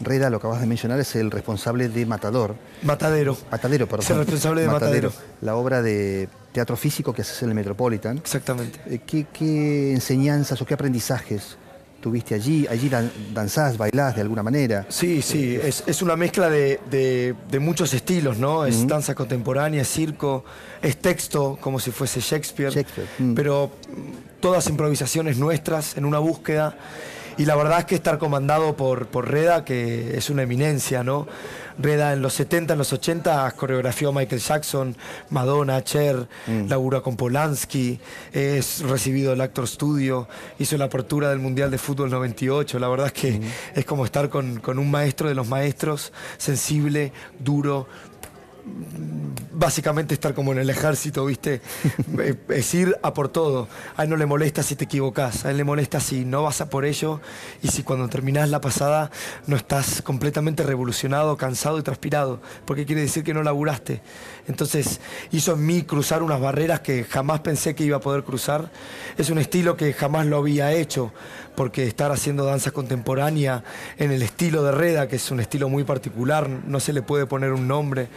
Reda, 0.00 0.30
lo 0.30 0.40
que 0.40 0.46
acabas 0.46 0.60
de 0.60 0.66
mencionar, 0.66 0.98
es 0.98 1.14
el 1.16 1.30
responsable 1.30 1.88
de 1.88 2.06
Matador. 2.06 2.56
Matadero. 2.82 3.36
Matadero, 3.50 3.86
perdón. 3.86 4.04
Es 4.04 4.10
el 4.10 4.18
responsable 4.18 4.62
de 4.62 4.68
Matadero. 4.68 5.12
La 5.42 5.56
obra 5.56 5.82
de 5.82 6.28
teatro 6.52 6.76
físico 6.76 7.12
que 7.12 7.22
haces 7.22 7.42
en 7.42 7.50
el 7.50 7.54
Metropolitan. 7.54 8.18
Exactamente. 8.18 8.80
Eh, 8.86 9.00
¿Qué, 9.06 9.92
enseñanzas 9.92 10.60
o 10.62 10.66
qué 10.66 10.74
aprendizajes 10.74 11.56
tuviste 12.00 12.34
allí? 12.34 12.66
¿Allí 12.68 12.90
danzás, 13.32 13.76
bailás 13.76 14.14
de 14.16 14.22
alguna 14.22 14.42
manera? 14.42 14.86
Sí, 14.88 15.20
sí, 15.20 15.58
es, 15.62 16.02
una 16.02 16.16
mezcla 16.16 16.48
de, 16.48 17.34
muchos 17.60 17.92
estilos, 17.92 18.38
¿no? 18.38 18.64
Es 18.64 18.86
danza 18.86 19.14
contemporánea, 19.14 19.82
es 19.82 19.88
circo, 19.88 20.44
es 20.80 20.96
texto, 20.96 21.58
como 21.60 21.78
si 21.78 21.90
fuese 21.90 22.20
Shakespeare. 22.20 22.72
Shakespeare. 22.72 23.08
Mm. 23.18 23.34
Pero 23.34 23.70
todas 24.40 24.66
improvisaciones 24.68 25.36
nuestras 25.36 25.96
en 25.96 26.06
una 26.06 26.18
búsqueda. 26.18 26.76
Y 27.40 27.46
la 27.46 27.56
verdad 27.56 27.78
es 27.78 27.84
que 27.86 27.94
estar 27.94 28.18
comandado 28.18 28.76
por, 28.76 29.06
por 29.06 29.30
Reda, 29.30 29.64
que 29.64 30.18
es 30.18 30.28
una 30.28 30.42
eminencia, 30.42 31.02
¿no? 31.02 31.26
Reda 31.78 32.12
en 32.12 32.20
los 32.20 32.34
70, 32.34 32.74
en 32.74 32.78
los 32.78 32.92
80 32.92 33.50
coreografió 33.52 34.10
a 34.10 34.12
Michael 34.12 34.42
Jackson, 34.42 34.94
Madonna, 35.30 35.82
Cher, 35.82 36.28
mm. 36.46 36.68
Laura 36.68 37.00
con 37.00 37.16
Polanski, 37.16 37.98
es 38.34 38.82
recibido 38.82 39.32
el 39.32 39.40
Actor 39.40 39.66
Studio, 39.66 40.28
hizo 40.58 40.76
la 40.76 40.84
apertura 40.84 41.30
del 41.30 41.38
Mundial 41.38 41.70
de 41.70 41.78
Fútbol 41.78 42.10
98. 42.10 42.78
La 42.78 42.88
verdad 42.88 43.06
es 43.06 43.14
que 43.14 43.32
mm. 43.32 43.42
es 43.74 43.86
como 43.86 44.04
estar 44.04 44.28
con, 44.28 44.60
con 44.60 44.78
un 44.78 44.90
maestro 44.90 45.26
de 45.26 45.34
los 45.34 45.48
maestros, 45.48 46.12
sensible, 46.36 47.10
duro, 47.38 47.88
básicamente 49.52 50.14
estar 50.14 50.32
como 50.34 50.52
en 50.52 50.58
el 50.58 50.70
ejército, 50.70 51.24
¿viste? 51.26 51.60
Eh, 52.20 52.34
es 52.48 52.74
ir 52.74 52.96
a 53.02 53.14
por 53.14 53.28
todo. 53.28 53.68
A 53.96 54.02
él 54.02 54.10
no 54.10 54.16
le 54.16 54.26
molesta 54.26 54.62
si 54.62 54.74
te 54.74 54.84
equivocas, 54.84 55.44
a 55.44 55.50
él 55.50 55.56
le 55.56 55.64
molesta 55.64 56.00
si 56.00 56.24
no 56.24 56.42
vas 56.42 56.60
a 56.60 56.68
por 56.68 56.84
ello 56.84 57.20
y 57.62 57.68
si 57.68 57.82
cuando 57.82 58.08
terminás 58.08 58.50
la 58.50 58.60
pasada 58.60 59.10
no 59.46 59.56
estás 59.56 60.02
completamente 60.02 60.64
revolucionado, 60.64 61.36
cansado 61.36 61.78
y 61.78 61.82
transpirado, 61.82 62.42
porque 62.66 62.84
quiere 62.84 63.00
decir 63.02 63.24
que 63.24 63.32
no 63.32 63.42
laburaste. 63.42 64.02
Entonces 64.48 65.00
hizo 65.30 65.54
en 65.54 65.64
mí 65.64 65.82
cruzar 65.82 66.22
unas 66.22 66.40
barreras 66.40 66.80
que 66.80 67.04
jamás 67.04 67.40
pensé 67.40 67.74
que 67.74 67.84
iba 67.84 67.98
a 67.98 68.00
poder 68.00 68.24
cruzar. 68.24 68.70
Es 69.16 69.30
un 69.30 69.38
estilo 69.38 69.76
que 69.76 69.92
jamás 69.92 70.26
lo 70.26 70.38
había 70.38 70.72
hecho, 70.72 71.12
porque 71.60 71.86
estar 71.86 72.10
haciendo 72.10 72.46
danza 72.46 72.70
contemporánea 72.70 73.62
en 73.98 74.12
el 74.12 74.22
estilo 74.22 74.62
de 74.62 74.72
Reda, 74.72 75.08
que 75.08 75.16
es 75.16 75.30
un 75.30 75.40
estilo 75.40 75.68
muy 75.68 75.84
particular, 75.84 76.48
no 76.48 76.80
se 76.80 76.94
le 76.94 77.02
puede 77.02 77.26
poner 77.26 77.52
un 77.52 77.68
nombre. 77.68 78.08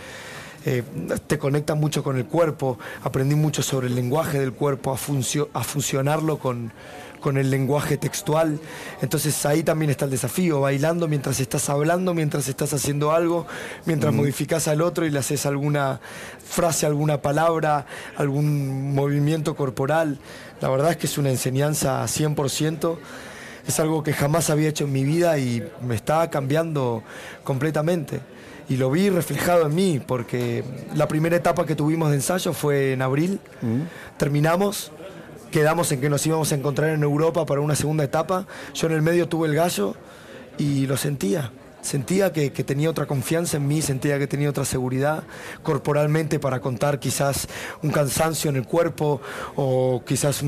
Eh, 0.65 0.81
te 1.27 1.38
conecta 1.38 1.75
mucho 1.75 2.05
con 2.05 2.15
el 2.15 2.25
cuerpo, 2.25 2.79
aprendí 3.03 3.35
mucho 3.35 3.62
sobre 3.62 3.88
el 3.88 3.95
lenguaje 3.95 4.39
del 4.39 4.53
cuerpo, 4.53 4.91
a, 4.91 4.93
a 4.93 5.63
funcionarlo 5.65 6.39
con, 6.39 6.71
con 7.19 7.35
el 7.35 7.50
lenguaje 7.50 7.97
textual. 7.97 8.62
Entonces 9.01 9.45
ahí 9.45 9.62
también 9.62 9.91
está 9.91 10.05
el 10.05 10.12
desafío, 10.12 10.62
bailando 10.62 11.09
mientras 11.09 11.41
estás 11.41 11.69
hablando, 11.69 12.13
mientras 12.13 12.47
estás 12.47 12.73
haciendo 12.73 13.12
algo, 13.12 13.45
mientras 13.85 14.13
modificas 14.13 14.69
al 14.69 14.81
otro 14.81 15.05
y 15.05 15.09
le 15.09 15.19
haces 15.19 15.45
alguna 15.45 16.00
frase, 16.45 16.85
alguna 16.85 17.21
palabra, 17.21 17.88
algún 18.15 18.95
movimiento 18.95 19.53
corporal. 19.57 20.17
La 20.62 20.69
verdad 20.69 20.91
es 20.91 20.95
que 20.95 21.07
es 21.07 21.17
una 21.17 21.29
enseñanza 21.29 22.01
100%. 22.05 22.97
Es 23.67 23.79
algo 23.79 24.03
que 24.03 24.13
jamás 24.13 24.50
había 24.50 24.70
hecho 24.70 24.86
en 24.86 24.91
mi 24.91 25.03
vida 25.03 25.38
y 25.38 25.63
me 25.86 25.96
está 25.96 26.29
cambiando 26.29 27.03
completamente. 27.43 28.20
Y 28.70 28.77
lo 28.77 28.89
vi 28.91 29.10
reflejado 29.10 29.67
en 29.67 29.75
mí, 29.75 30.01
porque 30.05 30.63
la 30.96 31.08
primera 31.08 31.36
etapa 31.36 31.65
que 31.65 31.75
tuvimos 31.75 32.10
de 32.10 32.15
ensayo 32.15 32.53
fue 32.53 32.93
en 32.93 33.01
abril, 33.01 33.39
mm. 33.62 34.17
terminamos, 34.17 34.91
quedamos 35.51 35.91
en 35.91 36.01
que 36.01 36.10
nos 36.10 36.25
íbamos 36.25 36.51
a 36.51 36.55
encontrar 36.55 36.89
en 36.91 37.03
Europa 37.03 37.46
para 37.46 37.62
una 37.62 37.75
segunda 37.75 38.03
etapa, 38.03 38.48
yo 38.74 38.88
en 38.88 38.93
el 38.93 39.01
medio 39.01 39.27
tuve 39.27 39.48
el 39.48 39.55
gallo 39.55 39.96
y 40.58 40.88
lo 40.88 40.98
sentía, 40.98 41.51
Sentía 41.83 42.31
que, 42.31 42.49
tenía 42.49 42.89
otra 42.89 43.05
confianza 43.05 43.57
en 43.57 43.67
mí, 43.67 43.81
sentía 43.81 44.17
que 44.17 44.25
tenía 44.25 44.49
otra 44.49 44.63
seguridad 44.63 45.23
corporalmente 45.63 46.39
para 46.39 46.61
contar 46.61 46.97
quizás 46.97 47.49
un 47.81 47.91
cansancio 47.91 48.49
en 48.49 48.55
el 48.55 48.65
cuerpo 48.65 49.19
o 49.57 50.01
quizás 50.07 50.41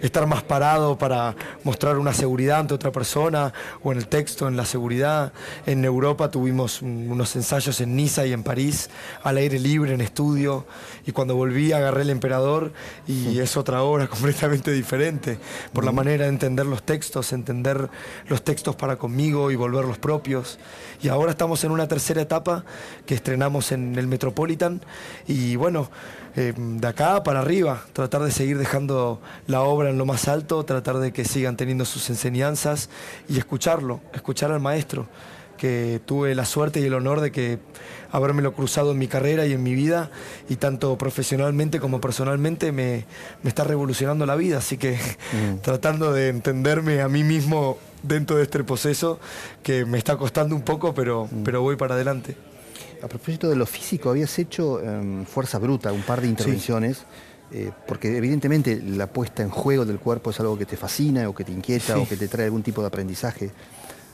estar 0.00 0.28
más 0.28 0.44
parado 0.44 0.96
para 0.96 1.34
mostrar 1.64 1.98
una 1.98 2.14
seguridad 2.14 2.60
ante 2.60 2.74
otra 2.74 2.92
persona 2.92 3.52
o 3.82 3.90
en 3.90 3.98
el 3.98 4.06
texto, 4.06 4.46
en 4.46 4.56
la 4.56 4.64
seguridad. 4.64 5.32
En 5.66 5.84
Europa 5.84 6.30
tuvimos 6.30 6.82
unos 6.82 7.34
ensayos 7.34 7.80
en 7.80 7.96
Niza 7.96 8.24
y 8.26 8.32
en 8.32 8.44
París, 8.44 8.90
al 9.24 9.38
aire 9.38 9.58
libre, 9.58 9.92
en 9.92 10.00
estudio, 10.00 10.66
y 11.04 11.10
cuando 11.10 11.34
volví 11.34 11.72
agarré 11.72 12.02
el 12.02 12.10
emperador 12.10 12.72
y 13.08 13.40
es 13.40 13.56
otra 13.56 13.82
obra 13.82 14.06
completamente 14.08 14.70
diferente, 14.70 15.36
por 15.72 15.84
la 15.84 15.90
manera 15.90 16.26
de 16.26 16.30
entender 16.30 16.66
los 16.66 16.84
textos, 16.84 17.32
entender 17.32 17.90
los 18.28 18.44
textos 18.44 18.76
para 18.76 18.96
conmigo 18.96 19.50
y 19.50 19.56
volver 19.56 19.84
los 19.84 19.98
propios. 19.98 20.59
Y 21.02 21.08
ahora 21.08 21.32
estamos 21.32 21.64
en 21.64 21.70
una 21.70 21.88
tercera 21.88 22.20
etapa 22.20 22.64
que 23.06 23.14
estrenamos 23.14 23.72
en 23.72 23.98
el 23.98 24.06
Metropolitan 24.06 24.80
y 25.26 25.56
bueno, 25.56 25.90
eh, 26.36 26.52
de 26.56 26.86
acá 26.86 27.22
para 27.22 27.40
arriba, 27.40 27.82
tratar 27.92 28.22
de 28.22 28.30
seguir 28.30 28.58
dejando 28.58 29.20
la 29.46 29.62
obra 29.62 29.90
en 29.90 29.98
lo 29.98 30.06
más 30.06 30.28
alto, 30.28 30.64
tratar 30.64 30.98
de 30.98 31.12
que 31.12 31.24
sigan 31.24 31.56
teniendo 31.56 31.84
sus 31.84 32.10
enseñanzas 32.10 32.90
y 33.28 33.38
escucharlo, 33.38 34.00
escuchar 34.12 34.52
al 34.52 34.60
maestro 34.60 35.08
que 35.60 36.00
tuve 36.06 36.34
la 36.34 36.46
suerte 36.46 36.80
y 36.80 36.84
el 36.84 36.94
honor 36.94 37.20
de 37.20 37.30
que 37.30 37.58
habérmelo 38.10 38.54
cruzado 38.54 38.92
en 38.92 38.98
mi 38.98 39.08
carrera 39.08 39.44
y 39.44 39.52
en 39.52 39.62
mi 39.62 39.74
vida, 39.74 40.10
y 40.48 40.56
tanto 40.56 40.96
profesionalmente 40.96 41.80
como 41.80 42.00
personalmente 42.00 42.72
me, 42.72 43.04
está 43.44 43.64
revolucionando 43.64 44.24
la 44.24 44.36
vida, 44.36 44.56
así 44.56 44.78
que 44.78 44.92
mm. 44.92 45.58
tratando 45.62 46.14
de 46.14 46.28
entenderme 46.28 47.02
a 47.02 47.08
mí 47.08 47.24
mismo 47.24 47.76
dentro 48.02 48.36
de 48.36 48.44
este 48.44 48.62
proceso, 48.64 49.18
que 49.62 49.84
me 49.84 49.98
está 49.98 50.16
costando 50.16 50.54
un 50.54 50.62
poco, 50.62 50.94
pero, 50.94 51.28
mm. 51.30 51.42
pero 51.42 51.62
voy 51.62 51.76
para 51.76 51.94
adelante. 51.94 52.36
A 53.02 53.08
propósito 53.08 53.48
de 53.48 53.56
lo 53.56 53.66
físico, 53.66 54.10
habías 54.10 54.38
hecho 54.38 54.80
em, 54.82 55.24
Fuerza 55.24 55.58
Bruta, 55.58 55.92
un 55.92 56.02
par 56.02 56.20
de 56.20 56.28
intervenciones. 56.28 57.04
Eh, 57.52 57.72
porque 57.88 58.16
evidentemente 58.16 58.80
la 58.80 59.08
puesta 59.08 59.42
en 59.42 59.50
juego 59.50 59.84
del 59.84 59.98
cuerpo 59.98 60.30
es 60.30 60.38
algo 60.38 60.56
que 60.56 60.66
te 60.66 60.76
fascina 60.76 61.28
o 61.28 61.34
que 61.34 61.42
te 61.42 61.50
inquieta 61.50 61.98
o 61.98 62.06
que 62.06 62.16
te 62.16 62.28
trae 62.28 62.44
algún 62.44 62.62
tipo 62.62 62.80
de 62.80 62.86
aprendizaje. 62.86 63.50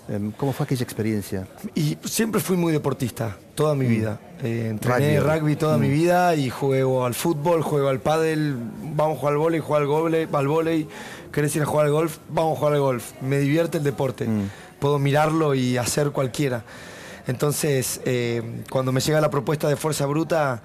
Em, 0.09 0.31
¿Cómo 0.33 0.53
fue 0.53 0.65
aquella 0.65 0.85
experiencia? 0.85 1.49
Y 1.75 1.99
siempre 2.05 2.41
fui 2.41 2.57
muy 2.57 2.73
deportista, 2.73 3.37
toda 3.55 3.75
mi 3.75 3.87
mm. 3.87 3.89
vida. 3.89 4.21
Eh, 4.43 4.69
entrené 4.71 5.19
rugby, 5.19 5.57
toda 5.57 5.79
mi 5.79 5.89
mm. 5.89 5.93
vida 5.93 6.35
y 6.37 6.49
juego 6.49 7.05
al 7.05 7.15
fútbol, 7.15 7.63
juego 7.63 7.89
al 7.89 8.01
pádel, 8.01 8.57
vamos 8.95 9.17
a 9.17 9.21
jugar 9.21 9.33
al 9.33 9.39
vóley, 9.39 9.61
juego 9.61 10.07
al, 10.07 10.29
al 10.33 10.49
vóley, 10.49 10.89
querés 11.33 11.57
ir 11.57 11.63
a 11.63 11.67
jugar 11.67 11.87
al 11.87 11.93
golf, 11.93 12.19
vamos 12.29 12.57
a 12.57 12.59
jugar 12.59 12.75
al 12.75 12.81
golf. 12.81 13.13
Me 13.21 13.39
divierte 13.39 13.79
el 13.79 13.85
deporte, 13.85 14.27
mm. 14.27 14.51
puedo 14.79 14.99
mirarlo 14.99 15.55
y 15.55 15.77
hacer 15.77 16.11
cualquiera. 16.11 16.63
Entonces, 17.27 18.01
eh, 18.05 18.63
cuando 18.71 18.93
me 18.93 19.01
llega 19.01 19.21
la 19.21 19.31
propuesta 19.31 19.69
de 19.69 19.75
Fuerza 19.75 20.07
Bruta, 20.07 20.63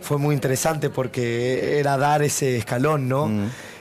fue 0.00 0.18
muy 0.18 0.34
interesante 0.34 0.90
porque 0.90 1.80
era 1.80 1.96
dar 1.96 2.22
ese 2.22 2.56
escalón, 2.56 3.08
¿no? 3.08 3.28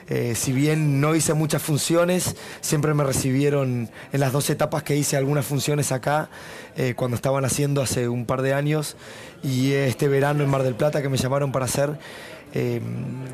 Eh, 0.10 0.36
si 0.36 0.52
bien 0.52 1.00
no 1.00 1.16
hice 1.16 1.34
muchas 1.34 1.62
funciones, 1.62 2.36
siempre 2.62 2.94
me 2.94 3.04
recibieron 3.04 3.90
en 4.12 4.20
las 4.20 4.32
dos 4.32 4.50
etapas 4.50 4.84
que 4.84 4.96
hice 4.96 5.18
algunas 5.18 5.46
funciones 5.46 5.92
acá, 5.92 6.30
eh, 6.76 6.94
cuando 6.96 7.16
estaban 7.16 7.46
haciendo 7.46 7.82
hace 7.82 8.08
un 8.10 8.26
par 8.26 8.42
de 8.42 8.54
años, 8.54 8.96
y 9.44 9.72
este 9.74 10.08
verano 10.08 10.44
en 10.44 10.50
Mar 10.50 10.64
del 10.64 10.76
Plata 10.76 11.02
que 11.02 11.10
me 11.10 11.18
llamaron 11.18 11.52
para 11.52 11.66
hacer. 11.66 11.98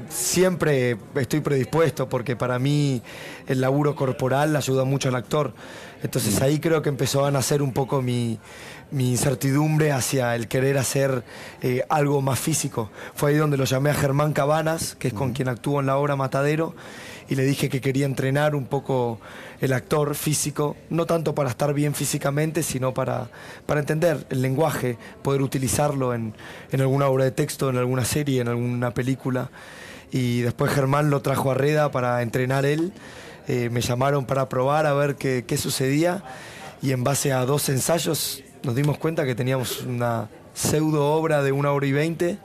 siempre 0.07 0.97
estoy 1.15 1.41
predispuesto 1.41 2.07
porque 2.07 2.37
para 2.37 2.57
mí 2.57 3.01
el 3.47 3.59
laburo 3.59 3.93
corporal 3.93 4.55
ayuda 4.55 4.85
mucho 4.85 5.09
al 5.09 5.15
actor. 5.15 5.53
Entonces 6.01 6.39
mm. 6.39 6.43
ahí 6.43 6.59
creo 6.59 6.81
que 6.81 6.87
empezó 6.87 7.25
a 7.25 7.31
nacer 7.31 7.61
un 7.61 7.73
poco 7.73 8.01
mi, 8.01 8.39
mi 8.91 9.11
incertidumbre 9.11 9.91
hacia 9.91 10.35
el 10.35 10.47
querer 10.47 10.77
hacer 10.77 11.23
eh, 11.61 11.83
algo 11.89 12.21
más 12.21 12.39
físico. 12.39 12.89
Fue 13.13 13.31
ahí 13.31 13.37
donde 13.37 13.57
lo 13.57 13.65
llamé 13.65 13.91
a 13.91 13.93
Germán 13.93 14.33
Cabanas, 14.33 14.95
que 14.97 15.09
es 15.09 15.13
con 15.13 15.33
quien 15.33 15.47
actúo 15.47 15.79
en 15.79 15.85
la 15.85 15.97
obra 15.97 16.15
Matadero, 16.15 16.75
y 17.29 17.35
le 17.35 17.43
dije 17.43 17.69
que 17.69 17.81
quería 17.81 18.07
entrenar 18.07 18.55
un 18.55 18.65
poco 18.65 19.19
el 19.61 19.73
actor 19.73 20.15
físico, 20.15 20.75
no 20.89 21.05
tanto 21.05 21.35
para 21.35 21.51
estar 21.51 21.73
bien 21.73 21.93
físicamente, 21.93 22.63
sino 22.63 22.93
para, 22.93 23.29
para 23.67 23.81
entender 23.81 24.25
el 24.31 24.41
lenguaje, 24.41 24.97
poder 25.21 25.43
utilizarlo 25.43 26.15
en, 26.15 26.33
alguna 26.73 27.07
obra 27.07 27.25
de 27.25 27.31
texto, 27.31 27.69
en 27.69 27.77
alguna 27.77 28.05
serie, 28.05 28.41
en 28.41 28.47
alguna 28.47 28.91
película. 28.91 29.51
Y 30.11 30.41
después 30.41 30.71
Germán 30.71 31.11
lo 31.11 31.21
trajo 31.21 31.51
a 31.51 31.53
Reda 31.53 31.91
para 31.91 32.23
entrenar 32.23 32.65
él. 32.65 32.91
Eh, 33.47 33.69
me 33.71 33.81
llamaron 33.81 34.25
para 34.25 34.49
probar 34.49 34.87
a 34.87 34.93
ver 34.93 35.15
qué, 35.15 35.43
qué 35.45 35.57
sucedía 35.57 36.23
y 36.81 36.91
en 36.91 37.03
base 37.03 37.33
a 37.33 37.45
dos 37.45 37.69
ensayos 37.69 38.43
nos 38.63 38.75
dimos 38.75 38.97
cuenta 38.97 39.25
que 39.25 39.35
teníamos 39.35 39.81
una 39.81 40.29
pseudo 40.53 41.13
obra 41.13 41.41
de 41.41 41.51
una 41.51 41.71
hora 41.71 41.85
y 41.85 41.91
veinte 41.91 42.37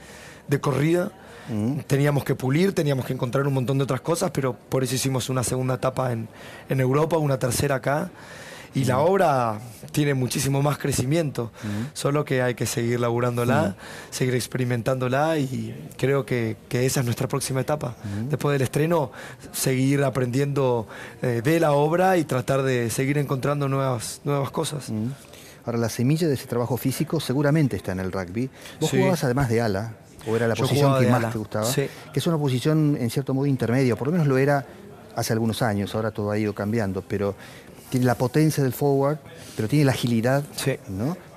de 0.48 0.60
corrida. 0.60 1.10
Mm. 1.48 1.80
Teníamos 1.86 2.24
que 2.24 2.34
pulir, 2.34 2.72
teníamos 2.72 3.04
que 3.04 3.12
encontrar 3.12 3.46
un 3.46 3.54
montón 3.54 3.78
de 3.78 3.84
otras 3.84 4.00
cosas, 4.00 4.30
pero 4.30 4.54
por 4.54 4.84
eso 4.84 4.94
hicimos 4.94 5.28
una 5.28 5.42
segunda 5.42 5.74
etapa 5.74 6.12
en, 6.12 6.28
Europa, 6.68 7.18
una 7.18 7.38
tercera 7.38 7.76
acá. 7.76 8.10
Y 8.74 8.84
la 8.86 8.96
mm. 8.96 9.00
obra 9.00 9.60
tiene 9.92 10.14
muchísimo 10.14 10.60
más 10.60 10.78
crecimiento, 10.78 11.52
mm. 11.62 11.92
solo 11.92 12.24
que 12.24 12.42
hay 12.42 12.54
que 12.54 12.66
seguir 12.66 12.98
laburándola, 12.98 13.76
seguir 14.10 14.34
experimentándola 14.34 15.38
y 15.38 15.90
creo 15.96 16.26
que, 16.26 16.56
esa 16.70 17.00
es 17.00 17.06
nuestra 17.06 17.28
próxima 17.28 17.60
etapa. 17.60 17.94
Después 18.28 18.52
del 18.54 18.62
estreno, 18.62 19.12
seguir 19.52 20.02
aprendiendo 20.02 20.88
eh, 21.22 21.40
de 21.44 21.60
la 21.60 21.72
obra 21.72 22.16
y 22.16 22.24
tratar 22.24 22.62
de 22.62 22.90
seguir 22.90 23.18
encontrando 23.18 23.68
nuevas, 23.68 24.20
nuevas 24.24 24.50
cosas. 24.50 24.90
Ahora, 25.66 25.78
la 25.78 25.88
semilla 25.88 26.28
de 26.28 26.34
ese 26.34 26.46
trabajo 26.46 26.76
físico 26.76 27.20
seguramente 27.20 27.76
está 27.76 27.92
en 27.92 28.00
el 28.00 28.12
rugby. 28.12 28.50
Vos 28.80 28.90
jugabas 28.90 29.24
además 29.24 29.48
de 29.48 29.60
ala, 29.60 29.94
o 30.26 30.36
era 30.36 30.46
la 30.46 30.54
posición 30.54 30.98
que 30.98 31.08
más 31.08 31.32
te 31.32 31.38
gustaba, 31.38 31.72
que 31.72 31.88
es 32.14 32.26
una 32.26 32.38
posición 32.38 32.96
en 32.98 33.10
cierto 33.10 33.34
modo 33.34 33.46
intermedia, 33.46 33.96
por 33.96 34.08
lo 34.08 34.12
menos 34.12 34.26
lo 34.26 34.38
era 34.38 34.66
hace 35.16 35.32
algunos 35.32 35.62
años, 35.62 35.94
ahora 35.94 36.10
todo 36.10 36.30
ha 36.30 36.38
ido 36.38 36.54
cambiando, 36.54 37.02
pero 37.02 37.34
tiene 37.90 38.06
la 38.06 38.16
potencia 38.16 38.62
del 38.62 38.72
forward, 38.72 39.18
pero 39.56 39.68
tiene 39.68 39.84
la 39.84 39.92
agilidad 39.92 40.42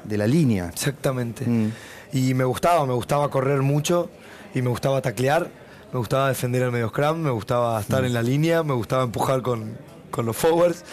de 0.03 0.17
la 0.17 0.27
línea. 0.27 0.69
Exactamente. 0.69 1.45
Mm. 1.45 1.71
Y 2.13 2.33
me 2.33 2.45
gustaba, 2.45 2.85
me 2.85 2.93
gustaba 2.93 3.29
correr 3.29 3.61
mucho 3.61 4.09
y 4.53 4.61
me 4.61 4.69
gustaba 4.69 5.01
taclear, 5.01 5.49
me 5.93 5.99
gustaba 5.99 6.29
defender 6.29 6.63
el 6.63 6.71
medio 6.71 6.89
scrum, 6.89 7.17
me 7.17 7.29
gustaba 7.29 7.79
estar 7.79 8.01
mm. 8.01 8.05
en 8.05 8.13
la 8.13 8.23
línea, 8.23 8.63
me 8.63 8.73
gustaba 8.73 9.03
empujar 9.03 9.41
con, 9.41 9.77
con 10.09 10.25
los 10.25 10.35
forwards 10.35 10.83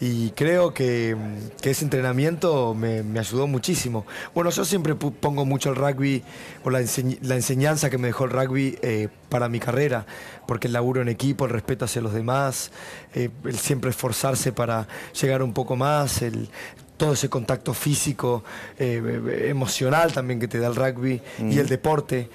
y 0.00 0.30
creo 0.30 0.74
que, 0.74 1.16
ese 1.62 1.84
entrenamiento 1.84 2.74
me, 2.74 3.02
ayudó 3.18 3.46
muchísimo. 3.46 4.06
Bueno, 4.34 4.50
yo 4.50 4.64
siempre 4.64 4.94
pongo 4.94 5.44
mucho 5.44 5.70
el 5.70 5.76
rugby 5.76 6.22
o 6.64 6.70
la, 6.70 6.80
enseñanza 6.80 7.90
que 7.90 7.98
me 7.98 8.08
dejó 8.08 8.24
el 8.24 8.30
rugby 8.30 8.78
eh, 8.82 9.08
para 9.28 9.48
mi 9.48 9.58
carrera, 9.58 10.06
porque 10.46 10.66
el 10.66 10.74
laburo 10.74 11.02
en 11.02 11.08
equipo, 11.08 11.46
el 11.46 11.50
respeto 11.50 11.86
hacia 11.86 12.02
los 12.02 12.12
demás, 12.12 12.70
eh, 13.14 13.30
el 13.44 13.58
siempre 13.58 13.90
esforzarse 13.90 14.52
para 14.52 14.86
llegar 15.20 15.42
un 15.42 15.52
poco 15.52 15.76
más, 15.76 16.22
el, 16.22 16.50
todo 16.96 17.12
ese 17.12 17.28
contacto 17.28 17.74
físico, 17.74 18.44
eh, 18.78 19.48
emocional 19.48 20.12
también 20.12 20.40
que 20.40 20.48
te 20.48 20.58
da 20.58 20.68
el 20.68 20.76
rugby 20.76 21.20
y 21.38 21.42
mm. 21.42 21.58
el 21.58 21.68
deporte. 21.68 22.28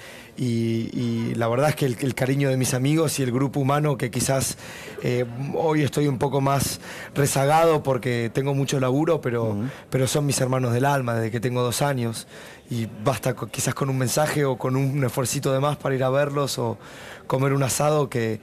Y, 0.43 1.35
la 1.35 1.47
verdad 1.47 1.69
es 1.69 1.75
que 1.75 1.85
el, 1.85 2.15
cariño 2.15 2.49
de 2.49 2.57
mis 2.57 2.73
amigos 2.73 3.19
y 3.19 3.23
el 3.23 3.31
grupo 3.31 3.59
humano, 3.59 3.95
que 3.95 4.09
quizás 4.09 4.57
eh, 5.03 5.23
hoy 5.53 5.83
estoy 5.83 6.07
un 6.07 6.17
poco 6.17 6.41
más 6.41 6.81
rezagado 7.13 7.83
porque 7.83 8.31
tengo 8.33 8.55
mucho 8.55 8.79
laburo, 8.79 9.21
pero, 9.21 9.55
pero 9.91 10.07
son 10.07 10.25
mis 10.25 10.41
hermanos 10.41 10.73
del 10.73 10.85
alma 10.85 11.13
desde 11.13 11.29
que 11.29 11.39
tengo 11.39 11.61
dos 11.61 11.83
años. 11.83 12.27
Y 12.71 12.87
basta 13.03 13.35
quizás 13.51 13.75
con 13.75 13.91
un 13.91 13.99
mensaje 13.99 14.43
o 14.43 14.57
con 14.57 14.75
un 14.75 15.03
esfuercito 15.03 15.53
de 15.53 15.59
más 15.59 15.77
para 15.77 15.93
ir 15.93 16.03
a 16.03 16.09
verlos 16.09 16.57
o 16.57 16.79
comer 17.27 17.53
un 17.53 17.61
asado 17.61 18.09
que, 18.09 18.39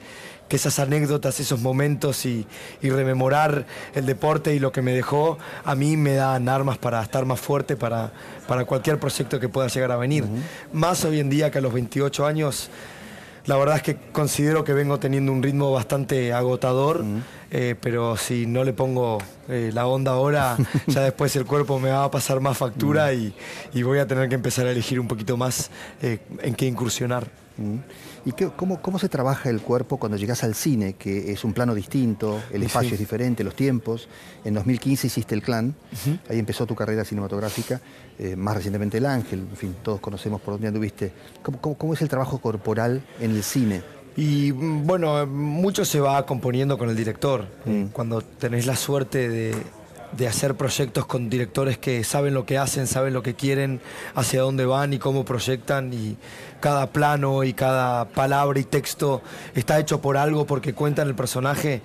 que 0.49 0.57
esas 0.57 0.79
anécdotas, 0.79 1.39
esos 1.39 1.61
momentos 1.61 2.25
y, 2.25 2.45
rememorar 2.81 3.65
el 3.93 4.05
deporte 4.05 4.53
y 4.55 4.59
lo 4.59 4.71
que 4.71 4.81
me 4.81 4.91
dejó, 4.91 5.37
a 5.63 5.75
mí 5.75 5.95
me 5.95 6.15
dan 6.15 6.49
armas 6.49 6.77
para 6.77 7.01
estar 7.01 7.25
más 7.25 7.39
fuerte 7.39 7.77
para, 7.77 8.11
para 8.47 8.65
cualquier 8.65 8.99
proyecto 8.99 9.39
que 9.39 9.47
pueda 9.47 9.67
llegar 9.67 9.91
a 9.91 9.95
venir. 9.95 10.25
Más 10.73 11.05
hoy 11.05 11.19
en 11.19 11.29
día 11.29 11.51
que 11.51 11.59
a 11.59 11.61
los 11.61 11.71
28 11.71 12.25
años, 12.25 12.69
la 13.45 13.57
verdad 13.57 13.77
es 13.77 13.83
que 13.83 13.97
considero 14.11 14.63
que 14.63 14.73
vengo 14.73 14.99
teniendo 14.99 15.31
un 15.31 15.41
ritmo 15.41 15.71
bastante 15.71 16.33
agotador. 16.33 17.05
Eh, 17.51 17.75
pero 17.81 18.15
si 18.15 18.45
no 18.45 18.63
le 18.63 18.73
pongo 18.73 19.17
eh, 19.47 19.71
la 19.73 19.87
onda 19.87 20.11
ahora, 20.11 20.55
ya 20.87 21.01
después 21.01 21.35
el 21.35 21.45
cuerpo 21.45 21.79
me 21.79 21.89
va 21.89 22.03
a 22.03 22.11
pasar 22.11 22.39
más 22.41 22.57
factura 22.57 23.11
y, 23.13 23.33
voy 23.81 23.97
a 23.97 24.05
tener 24.05 24.29
que 24.29 24.35
empezar 24.35 24.67
a 24.67 24.71
elegir 24.71 24.99
un 24.99 25.07
poquito 25.07 25.35
más 25.35 25.71
eh, 26.01 26.19
en 26.43 26.53
qué 26.53 26.67
incursionar. 26.67 27.27
¿Y 28.25 28.31
cómo, 28.31 28.81
cómo, 28.81 28.99
se 28.99 29.09
trabaja 29.09 29.49
el 29.49 29.61
cuerpo 29.61 29.97
cuando 29.97 30.17
llegas 30.17 30.43
al 30.43 30.55
cine, 30.55 30.93
que 30.93 31.31
es 31.31 31.43
un 31.43 31.53
plano 31.53 31.73
distinto, 31.73 32.41
el 32.51 32.63
espacio 32.63 32.93
es 32.93 32.99
diferente, 32.99 33.43
los 33.43 33.55
tiempos? 33.55 34.07
En 34.43 34.53
2015 34.53 35.07
hiciste 35.07 35.35
El 35.35 35.41
Clan, 35.41 35.73
ahí 36.29 36.39
empezó 36.39 36.65
tu 36.65 36.75
carrera 36.75 37.05
cinematográfica, 37.05 37.81
eh, 38.17 38.35
más 38.35 38.55
recientemente 38.55 38.97
El 38.97 39.05
Ángel, 39.05 39.39
en 39.39 39.55
fin, 39.55 39.75
todos 39.81 39.99
conocemos 39.99 40.41
por 40.41 40.55
dónde 40.55 40.67
anduviste. 40.67 41.11
¿Cómo, 41.41 41.77
cómo, 41.77 41.93
es 41.93 42.01
el 42.01 42.09
trabajo 42.09 42.39
corporal 42.39 43.01
en 43.19 43.31
el 43.31 43.43
cine? 43.43 43.81
Y 44.17 44.51
mm, 44.51 44.85
bueno, 44.85 45.25
mucho 45.25 45.85
se 45.85 45.99
va 45.99 46.25
componiendo 46.25 46.77
con 46.77 46.89
el 46.89 46.95
director. 46.95 47.47
Mm. 47.65 47.85
Cuando 47.85 48.21
tenés 48.21 48.65
la 48.65 48.75
suerte 48.75 49.29
de, 49.29 49.55
de 50.11 50.27
hacer 50.27 50.55
proyectos 50.55 51.05
con 51.05 51.29
directores 51.29 51.77
que 51.77 52.03
saben 52.03 52.33
lo 52.33 52.45
que 52.45 52.57
hacen, 52.57 52.87
saben 52.87 53.13
lo 53.13 53.21
que 53.21 53.35
quieren, 53.35 53.81
hacia 54.15 54.41
dónde 54.41 54.65
van 54.65 54.93
y 54.93 54.99
cómo 54.99 55.25
proyectan 55.25 55.93
y 55.93 56.17
cada 56.59 56.87
plano 56.87 57.43
y 57.43 57.53
cada 57.53 58.05
palabra 58.05 58.59
y 58.59 58.63
texto 58.63 59.21
está 59.55 59.79
hecho 59.79 60.01
por 60.01 60.17
algo 60.17 60.45
porque 60.45 60.73
cuentan 60.73 61.07
el 61.07 61.15
personaje. 61.15 61.81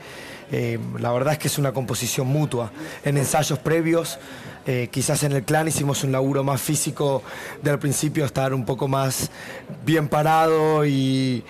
Eh, 0.52 0.78
la 0.98 1.12
verdad 1.12 1.34
es 1.34 1.38
que 1.38 1.48
es 1.48 1.58
una 1.58 1.72
composición 1.72 2.26
mutua. 2.26 2.70
En 3.04 3.16
ensayos 3.16 3.58
previos 3.58 4.18
eh, 4.66 4.88
quizás 4.90 5.22
en 5.24 5.32
el 5.32 5.44
clan 5.44 5.68
hicimos 5.68 6.04
un 6.04 6.12
laburo 6.12 6.42
más 6.42 6.60
físico 6.60 7.22
del 7.62 7.78
principio, 7.78 8.24
estar 8.24 8.54
un 8.54 8.64
poco 8.64 8.88
más 8.88 9.30
bien 9.84 10.08
parado 10.08 10.86
y, 10.86 11.44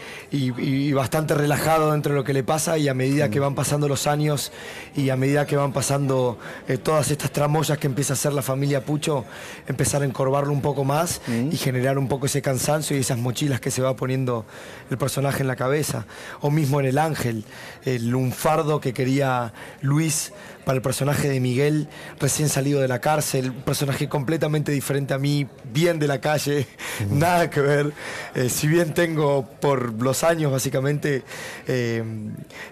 bastante 0.95 1.35
relajado 1.35 1.93
dentro 1.93 2.13
de 2.13 2.19
lo 2.19 2.25
que 2.25 2.33
le 2.33 2.43
pasa 2.43 2.79
y 2.79 2.89
a 2.89 2.95
medida 2.95 3.31
que 3.31 3.41
van 3.41 3.55
pasando 3.55 3.89
los 3.89 4.07
años 4.07 4.53
y 4.97 5.11
a 5.11 5.17
medida 5.17 5.47
que 5.47 5.57
van 5.57 5.73
pasando 5.73 6.39
eh, 6.69 6.79
todas 6.79 7.11
estas 7.11 7.31
tramoyas 7.31 7.79
que 7.79 7.87
empieza 7.87 8.13
a 8.13 8.15
hacer 8.15 8.33
la 8.33 8.43
familia 8.43 8.85
Pucho, 8.85 9.25
empezar 9.67 10.03
a 10.03 10.05
encorvarlo 10.05 10.53
un 10.53 10.61
poco 10.61 10.85
más 10.85 11.21
y 11.29 11.57
generar 11.57 11.99
un 11.99 12.09
poco 12.09 12.27
ese 12.27 12.43
cansancio 12.43 12.97
y 12.97 13.01
esas 13.01 13.19
mochilas 13.19 13.61
que 13.61 13.71
se 13.71 13.83
va 13.83 13.95
poniendo 13.97 14.45
el 14.91 14.99
personaje 14.99 15.43
en 15.43 15.49
la 15.49 15.57
cabeza. 15.57 16.07
O 16.41 16.51
mismo 16.51 16.81
en 16.81 16.87
El 16.87 16.99
Ángel, 16.99 17.45
el 17.85 18.09
lunfardo 18.09 18.81
que 18.81 18.93
quería 18.93 19.53
Luis 19.81 20.33
para 20.65 20.77
el 20.77 20.83
personaje 20.83 21.29
de 21.29 21.41
Miguel, 21.41 21.89
recién 22.19 22.49
salido 22.49 22.81
de 22.81 22.89
la 22.89 23.01
cárcel, 23.01 23.51
un 23.51 23.63
personaje 23.63 24.09
completamente 24.09 24.73
diferente 24.73 25.15
a 25.15 25.19
mí, 25.19 25.47
bien 25.73 25.99
de 25.99 26.09
la 26.09 26.21
calle, 26.21 26.67
nada 27.11 27.51
que 27.51 27.61
ver. 27.61 27.93
Eh, 28.35 28.49
si 28.49 28.67
bien 28.67 28.95
tengo 28.95 29.47
por 29.61 30.03
los 30.03 30.25
años, 30.25 30.51
básicamente, 30.51 31.23
eh, 31.67 32.03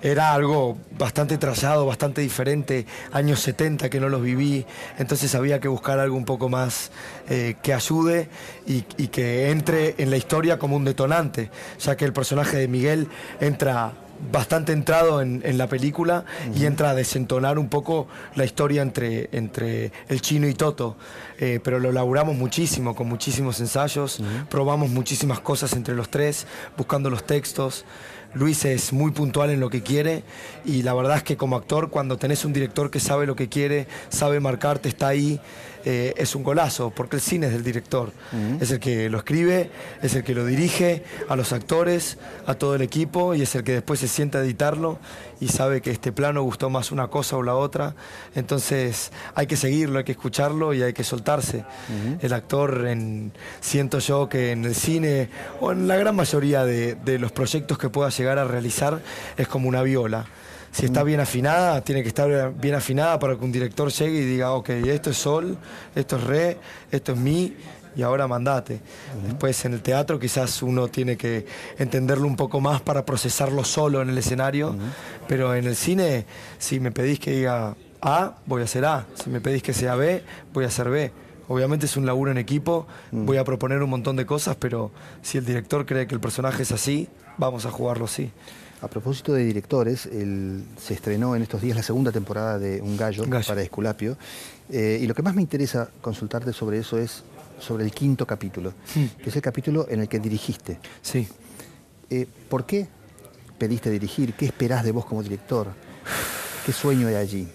era 0.02 0.32
algo 0.32 0.78
bastante 0.98 1.38
trallado, 1.38 1.86
bastante 1.86 2.20
diferente, 2.20 2.86
años 3.12 3.40
70 3.40 3.90
que 3.90 4.00
no 4.00 4.08
los 4.08 4.22
viví, 4.22 4.64
entonces 4.98 5.34
había 5.34 5.60
que 5.60 5.68
buscar 5.68 5.98
algo 5.98 6.16
un 6.16 6.24
poco 6.24 6.48
más 6.48 6.90
eh, 7.28 7.56
que 7.62 7.74
ayude 7.74 8.28
y, 8.66 8.84
y 8.96 9.08
que 9.08 9.50
entre 9.50 9.94
en 9.98 10.10
la 10.10 10.16
historia 10.16 10.58
como 10.58 10.76
un 10.76 10.84
detonante, 10.84 11.50
ya 11.78 11.96
que 11.96 12.04
el 12.04 12.12
personaje 12.12 12.56
de 12.56 12.68
Miguel 12.68 13.08
entra 13.40 13.92
bastante 14.30 14.72
entrado 14.72 15.20
en, 15.22 15.42
la 15.58 15.66
película 15.66 16.24
y 16.54 16.66
entra 16.66 16.90
a 16.90 16.94
desentonar 16.94 17.58
un 17.58 17.68
poco 17.68 18.06
la 18.34 18.44
historia 18.44 18.82
entre, 18.82 19.28
entre 19.32 19.92
el 20.08 20.20
chino 20.20 20.46
y 20.46 20.54
Toto. 20.54 20.96
Eh, 21.38 21.60
pero 21.62 21.80
lo 21.80 21.90
laburamos 21.90 22.36
muchísimo, 22.36 22.94
con 22.94 23.08
muchísimos 23.08 23.58
ensayos, 23.60 24.22
probamos 24.48 24.90
muchísimas 24.90 25.40
cosas 25.40 25.72
entre 25.72 25.94
los 25.94 26.08
tres, 26.08 26.46
buscando 26.76 27.10
los 27.10 27.24
textos. 27.24 27.84
Luis 28.34 28.64
es 28.64 28.92
muy 28.92 29.10
puntual 29.10 29.50
en 29.50 29.60
lo 29.60 29.70
que 29.70 29.82
quiere 29.82 30.24
y 30.64 30.82
la 30.82 30.94
verdad 30.94 31.18
es 31.18 31.22
que 31.22 31.36
como 31.36 31.56
actor 31.56 31.90
cuando 31.90 32.16
tenés 32.16 32.44
un 32.44 32.52
director 32.52 32.90
que 32.90 33.00
sabe 33.00 33.26
lo 33.26 33.36
que 33.36 33.48
quiere, 33.48 33.86
sabe 34.08 34.40
marcarte, 34.40 34.88
está 34.88 35.08
ahí, 35.08 35.40
eh, 35.84 36.14
es 36.16 36.36
un 36.36 36.44
golazo, 36.44 36.90
porque 36.90 37.16
el 37.16 37.22
cine 37.22 37.46
es 37.46 37.52
del 37.52 37.64
director. 37.64 38.12
Es 38.60 38.70
el 38.70 38.78
que 38.78 39.10
lo 39.10 39.18
escribe, 39.18 39.70
es 40.00 40.14
el 40.14 40.22
que 40.22 40.34
lo 40.34 40.46
dirige 40.46 41.02
a 41.28 41.36
los 41.36 41.52
actores, 41.52 42.18
a 42.46 42.54
todo 42.54 42.76
el 42.76 42.82
equipo 42.82 43.34
y 43.34 43.42
es 43.42 43.54
el 43.54 43.64
que 43.64 43.72
después 43.72 44.00
se 44.00 44.08
sienta 44.08 44.38
a 44.38 44.42
editarlo 44.42 44.98
y 45.40 45.48
sabe 45.48 45.80
que 45.80 45.90
este 45.90 46.12
plano 46.12 46.42
gustó 46.42 46.70
más 46.70 46.92
una 46.92 47.08
cosa 47.08 47.36
o 47.36 47.42
la 47.42 47.56
otra. 47.56 47.94
Entonces 48.34 49.10
hay 49.34 49.46
que 49.46 49.56
seguirlo, 49.56 49.98
hay 49.98 50.04
que 50.04 50.12
escucharlo 50.12 50.72
y 50.72 50.82
hay 50.82 50.92
que 50.92 51.04
soltarse. 51.04 51.64
El 52.20 52.32
actor, 52.32 52.86
en, 52.86 53.32
siento 53.60 53.98
yo 53.98 54.28
que 54.28 54.52
en 54.52 54.64
el 54.64 54.74
cine 54.74 55.28
o 55.60 55.72
en 55.72 55.88
la 55.88 55.96
gran 55.96 56.14
mayoría 56.14 56.64
de, 56.64 56.94
de 56.94 57.18
los 57.18 57.32
proyectos 57.32 57.76
que 57.76 57.88
pueda 57.88 58.08
llegar 58.10 58.21
a 58.38 58.44
realizar 58.44 59.00
es 59.36 59.48
como 59.48 59.68
una 59.68 59.82
viola 59.82 60.26
si 60.72 60.86
está 60.86 61.02
bien 61.02 61.20
afinada, 61.20 61.82
tiene 61.82 62.02
que 62.02 62.08
estar 62.08 62.54
bien 62.54 62.74
afinada 62.74 63.18
para 63.18 63.36
que 63.36 63.44
un 63.44 63.52
director 63.52 63.92
llegue 63.92 64.20
y 64.20 64.24
diga, 64.24 64.52
ok, 64.52 64.70
esto 64.70 65.10
es 65.10 65.18
sol, 65.18 65.58
esto 65.94 66.16
es 66.16 66.24
re, 66.24 66.56
esto 66.90 67.12
es 67.12 67.18
mi, 67.18 67.54
y 67.94 68.02
ahora 68.02 68.26
mandate. 68.26 68.80
Después 69.26 69.64
en 69.66 69.74
el 69.74 69.82
teatro 69.82 70.18
quizás 70.18 70.62
uno 70.62 70.88
tiene 70.88 71.18
que 71.18 71.46
entenderlo 71.78 72.26
un 72.26 72.36
poco 72.36 72.60
más 72.60 72.80
para 72.80 73.04
procesarlo 73.04 73.64
solo 73.64 74.00
en 74.00 74.08
el 74.08 74.18
escenario, 74.18 74.74
pero 75.28 75.54
en 75.54 75.66
el 75.66 75.76
cine, 75.76 76.24
si 76.58 76.80
me 76.80 76.90
pedís 76.90 77.20
que 77.20 77.32
diga 77.32 77.76
A, 78.00 78.36
voy 78.46 78.62
a 78.62 78.64
hacer 78.64 78.86
A, 78.86 79.06
si 79.22 79.28
me 79.28 79.42
pedís 79.42 79.62
que 79.62 79.74
sea 79.74 79.94
B, 79.94 80.22
voy 80.54 80.64
a 80.64 80.68
hacer 80.68 80.88
B. 80.88 81.12
Obviamente 81.52 81.84
es 81.84 81.98
un 81.98 82.06
laburo 82.06 82.30
en 82.30 82.38
equipo, 82.38 82.86
voy 83.10 83.36
a 83.36 83.44
proponer 83.44 83.82
un 83.82 83.90
montón 83.90 84.16
de 84.16 84.24
cosas, 84.24 84.56
pero 84.58 84.90
si 85.20 85.36
el 85.36 85.44
director 85.44 85.84
cree 85.84 86.06
que 86.06 86.14
el 86.14 86.20
personaje 86.20 86.62
es 86.62 86.72
así, 86.72 87.08
vamos 87.36 87.66
a 87.66 87.70
jugarlo 87.70 88.06
así. 88.06 88.30
A 88.80 88.88
propósito 88.88 89.34
de 89.34 89.44
directores, 89.44 90.08
se 90.10 90.94
estrenó 90.94 91.36
en 91.36 91.42
estos 91.42 91.60
días 91.60 91.76
la 91.76 91.82
segunda 91.82 92.10
temporada 92.10 92.58
de 92.58 92.80
Un 92.80 92.96
Gallo, 92.96 93.24
para 93.46 93.60
Esculapio. 93.60 94.16
Eh, 94.70 95.00
y 95.02 95.06
lo 95.06 95.14
que 95.14 95.20
más 95.20 95.34
me 95.34 95.42
interesa 95.42 95.90
consultarte 96.00 96.54
sobre 96.54 96.78
eso 96.78 96.96
es 96.96 97.22
sobre 97.60 97.84
el 97.84 97.92
quinto 97.92 98.26
capítulo, 98.26 98.72
que 98.94 99.28
es 99.28 99.36
el 99.36 99.42
capítulo 99.42 99.86
en 99.90 100.00
el 100.00 100.08
que 100.08 100.20
dirigiste. 100.20 100.78
Sí. 101.02 101.28
Eh, 102.08 102.26
¿Por 102.48 102.64
qué 102.64 102.88
pediste 103.58 103.90
dirigir? 103.90 104.32
¿Qué 104.32 104.46
esperás 104.46 104.84
de 104.84 104.92
vos 104.92 105.04
como 105.04 105.22
director? 105.22 105.68
¿Qué 106.64 106.72
sueño 106.72 107.08
hay 107.08 107.16
allí? 107.16 107.46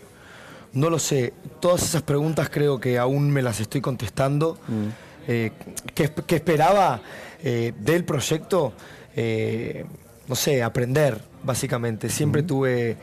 No 0.74 0.90
lo 0.90 1.00
sé. 1.00 1.34
Todas 1.60 1.84
esas 1.84 2.02
preguntas 2.02 2.50
creo 2.50 2.80
que 2.80 2.98
aún 2.98 3.32
me 3.32 3.42
las 3.42 3.60
estoy 3.60 3.82
contestando. 3.82 4.58
Mm. 4.68 4.88
Eh, 5.30 5.52
¿qué, 5.94 6.36
esperaba 6.36 7.02
del 7.44 8.06
proyecto? 8.06 8.74
no 10.28 10.36
sé, 10.36 10.62
aprender, 10.62 11.20
básicamente. 11.44 12.10
Siempre 12.10 12.44
tuve 12.44 12.98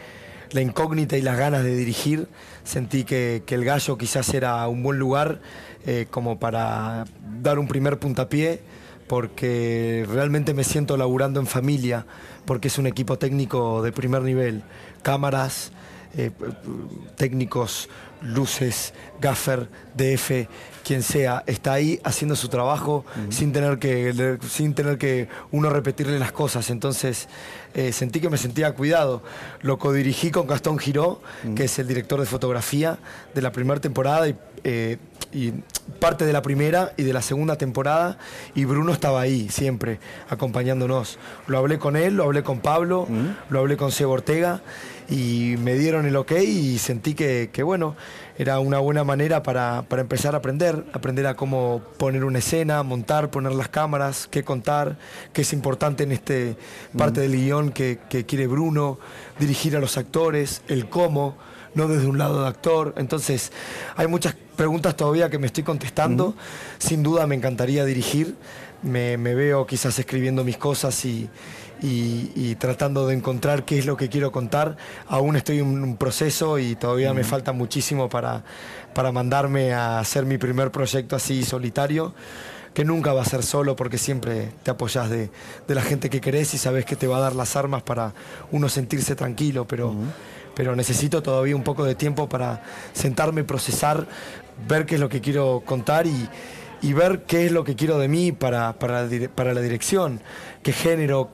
la 0.55 0.61
incógnita 0.61 1.16
y 1.16 1.22
las 1.22 1.37
ganas 1.37 1.64
de 1.64 1.74
dirigir. 1.74 2.29
Sentí 2.62 3.05
que, 3.05 3.42
el 3.46 3.64
gallo 3.64 3.98
quizás 3.98 4.33
era 4.33 4.66
un 4.68 4.83
buen 4.83 4.98
lugar 4.98 5.40
eh, 5.87 6.07
como 6.11 6.38
para 6.38 7.05
dar 7.42 7.59
un 7.59 7.66
primer 7.66 7.98
puntapié, 7.98 8.61
porque 9.09 10.07
realmente 10.09 10.55
me 10.55 10.64
siento 10.64 10.96
laburando 10.96 11.40
en 11.40 11.46
familia, 11.46 12.07
porque 12.44 12.68
es 12.68 12.79
un 12.79 12.87
equipo 12.87 13.18
técnico 13.18 13.83
de 13.83 13.92
primer 13.92 14.22
nivel. 14.22 14.62
Cámaras, 15.03 15.72
eh, 16.16 16.31
técnicos, 17.16 17.88
luces, 18.22 18.94
gaffer, 19.20 19.68
DF, 19.96 20.48
quien 20.85 21.03
sea, 21.03 21.42
está 21.46 21.72
ahí 21.72 22.00
haciendo 22.05 22.37
su 22.37 22.48
trabajo 22.48 23.05
sin, 23.31 23.53
tener 23.53 23.79
que, 23.79 24.38
sin 24.48 24.74
tener 24.74 24.98
que 24.98 25.29
uno 25.50 25.70
repetirle 25.70 26.18
las 26.18 26.33
cosas. 26.33 26.70
Entonces 26.70 27.29
eh, 27.74 27.92
sentí 27.92 28.20
que 28.20 28.31
me 28.31 28.37
sentía 28.37 28.72
cuidado. 28.72 29.22
Lo 29.62 29.79
codirigí 29.79 30.31
con 30.31 30.46
Gastón 30.46 30.79
Giró, 30.79 31.20
que 31.57 31.64
es 31.64 31.79
el 31.79 31.88
director 31.88 32.20
de 32.20 32.27
fotografía 32.27 32.98
de 33.35 33.42
la 33.42 33.53
primera 33.53 33.81
temporada 33.81 34.29
y, 34.29 34.37
eh, 34.64 34.98
y, 35.33 35.53
parte 36.00 36.24
de 36.24 36.33
la 36.33 36.40
primera 36.40 36.94
y 36.96 37.03
de 37.03 37.12
la 37.12 37.20
segunda 37.20 37.57
temporada. 37.57 38.18
Y 38.55 38.64
Bruno 38.64 38.92
estaba 38.92 39.20
ahí 39.20 39.48
siempre, 39.50 40.00
acompañándonos. 40.31 41.18
Lo 41.46 41.59
hablé 41.59 41.79
con 41.79 41.96
él, 41.96 42.16
lo 42.16 42.24
hablé 42.24 42.42
con 42.42 42.61
Pablo, 42.61 43.07
lo 43.50 43.59
hablé 43.59 43.77
con 43.77 43.92
Sebo 43.92 44.12
Ortega 44.12 44.62
y 45.09 45.57
me 45.59 45.75
dieron 45.75 46.07
el 46.07 46.17
ok 46.17 46.33
y 46.33 46.79
sentí 46.79 47.14
que, 47.14 47.62
bueno, 47.62 47.95
era 48.38 48.59
una 48.59 48.79
buena 48.79 49.05
manera 49.05 49.43
para, 49.43 49.85
empezar 49.90 50.35
a 50.35 50.38
aprender, 50.38 50.85
aprender 50.93 51.27
a 51.27 51.35
cómo 51.35 51.83
poner 51.99 52.25
una 52.25 52.38
escena, 52.38 52.83
montar, 52.83 53.31
poner 53.31 53.53
las 53.53 53.69
cámaras, 53.69 54.29
qué 54.31 54.45
contar, 54.45 54.97
qué 55.33 55.43
es 55.43 55.53
importante 55.53 56.05
en 56.05 56.12
este 56.12 56.57
parte 56.97 57.21
del 57.21 57.33
guion 57.33 57.71
que, 57.71 57.99
quiere 58.27 58.47
Bruno, 58.47 58.99
dirigir 59.38 59.77
a 59.77 59.81
los 59.81 59.99
actores, 59.99 60.62
el 60.69 60.88
cómo, 60.88 61.37
no 61.75 61.88
desde 61.88 62.07
un 62.07 62.19
lado 62.19 62.43
de 62.43 62.49
actor. 62.49 62.95
Entonces, 62.97 63.53
hay 63.97 64.07
muchas 64.07 64.37
preguntas 64.57 64.97
todavía 64.97 65.29
que 65.29 65.38
me 65.38 65.47
estoy 65.47 65.64
contestando. 65.64 66.35
Sin 66.79 67.03
duda 67.03 67.27
me 67.27 67.35
encantaría 67.35 67.85
dirigir. 67.85 68.37
me 68.83 69.17
veo 69.17 69.67
quizás 69.67 69.99
escribiendo 69.99 70.45
mis 70.45 70.57
cosas 70.57 71.05
y 71.05 71.29
y, 71.83 72.55
tratando 72.57 73.07
de 73.07 73.15
encontrar 73.15 73.65
qué 73.65 73.79
es 73.79 73.87
lo 73.87 73.97
que 73.97 74.09
quiero 74.09 74.33
contar. 74.33 74.77
Aún 75.07 75.37
estoy 75.37 75.59
en 75.59 75.67
un 75.67 75.97
proceso 75.97 76.59
y 76.59 76.77
todavía 76.77 77.13
me 77.13 77.25
falta 77.25 77.53
muchísimo 77.53 78.09
para, 78.09 78.45
para 78.95 79.13
mandarme 79.13 79.73
a 79.73 79.99
hacer 79.99 80.25
mi 80.25 80.39
primer 80.39 80.71
proyecto 80.71 81.17
así 81.17 81.45
solitario 81.45 82.15
que 82.75 82.85
nunca 82.85 83.13
va 83.13 83.23
a 83.23 83.25
ser 83.25 83.43
solo 83.45 83.77
porque 83.77 83.99
siempre 83.99 84.51
te 84.65 84.71
apoyas 84.73 85.09
de, 85.09 85.31
la 85.69 85.81
gente 85.81 86.11
que 86.11 86.21
querés 86.21 86.53
y 86.55 86.59
sabes 86.59 86.85
que 86.85 86.97
te 86.97 87.07
va 87.07 87.19
a 87.19 87.21
dar 87.21 87.37
las 87.37 87.55
armas 87.55 87.85
para 87.85 88.13
uno 88.51 88.69
sentirse 88.69 89.15
tranquilo, 89.15 89.67
pero, 89.67 89.95
pero 90.57 90.75
necesito 90.75 91.23
todavía 91.23 91.55
un 91.55 91.63
poco 91.63 91.85
de 91.85 91.95
tiempo 91.95 92.29
para 92.29 92.63
sentarme, 92.93 93.45
procesar, 93.45 94.07
ver 94.69 94.87
qué 94.87 94.97
es 94.97 95.01
lo 95.01 95.09
que 95.09 95.21
quiero 95.21 95.63
contar 95.65 96.07
y, 96.07 96.29
ver 96.93 97.23
qué 97.23 97.47
es 97.47 97.53
lo 97.53 97.65
que 97.65 97.77
quiero 97.77 97.99
de 97.99 98.09
mí 98.09 98.33
para, 98.33 98.75
para, 98.75 99.09
para 99.35 99.55
la 99.55 99.61
dirección, 99.63 100.21
qué 100.63 100.73
género, 100.73 101.31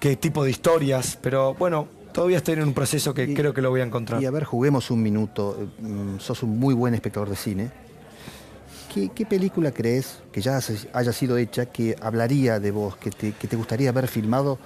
qué 0.00 0.16
tipo 0.16 0.44
de 0.44 0.50
historias, 0.50 1.18
pero 1.20 1.54
bueno, 1.54 1.88
todavía 2.12 2.38
estoy 2.38 2.54
en 2.54 2.64
un 2.64 2.74
proceso 2.74 3.14
que 3.14 3.32
creo 3.34 3.54
que 3.54 3.62
lo 3.62 3.70
voy 3.70 3.80
a 3.80 3.84
encontrar. 3.84 4.22
Y 4.22 4.26
a 4.26 4.30
ver, 4.30 4.44
juguemos 4.44 4.90
un 4.90 5.02
minuto. 5.02 5.68
Mm, 5.78 6.18
sos 6.18 6.42
un 6.42 6.58
muy 6.58 6.74
buen 6.74 6.94
espectador 6.94 7.30
de 7.30 7.36
cine. 7.36 7.70
¿Qué, 9.14 9.26
película 9.26 9.70
crees 9.70 10.18
que 10.32 10.40
ya 10.40 10.58
haya 10.92 11.12
sido 11.12 11.38
hecha 11.38 11.66
que 11.66 11.94
hablaría 12.00 12.58
de 12.58 12.72
vos, 12.72 12.96
que 12.96 13.10
te, 13.10 13.56
gustaría 13.56 13.90
haber 13.90 14.08
filmado, 14.08 14.58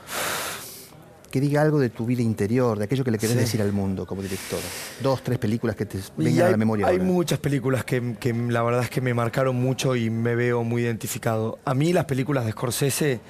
que 1.30 1.38
diga 1.38 1.60
algo 1.60 1.78
de 1.78 1.90
tu 1.90 2.06
vida 2.06 2.22
interior, 2.22 2.78
de 2.78 2.84
aquello 2.84 3.04
que 3.04 3.10
le 3.10 3.18
querés 3.18 3.36
decir 3.36 3.60
al 3.60 3.72
mundo 3.72 4.06
como 4.06 4.22
director? 4.22 4.60
Dos, 5.02 5.22
tres 5.22 5.38
películas 5.38 5.76
que 5.76 5.84
te 5.84 5.98
vengan 6.16 6.46
a 6.46 6.50
la 6.52 6.56
memoria. 6.56 6.86
Hay 6.86 6.98
muchas 6.98 7.40
películas 7.40 7.84
que, 7.84 8.14
que 8.18 8.32
la 8.32 8.62
verdad 8.62 8.84
es 8.84 8.90
que 8.90 9.02
me 9.02 9.12
marcaron 9.12 9.56
mucho 9.56 9.96
y 9.96 10.08
me 10.08 10.34
veo 10.34 10.64
muy 10.64 10.82
identificado. 10.82 11.58
A 11.66 11.74
mí 11.74 11.92
las 11.92 12.06
películas 12.06 12.46
de 12.46 12.52
Scorsese 12.52 13.20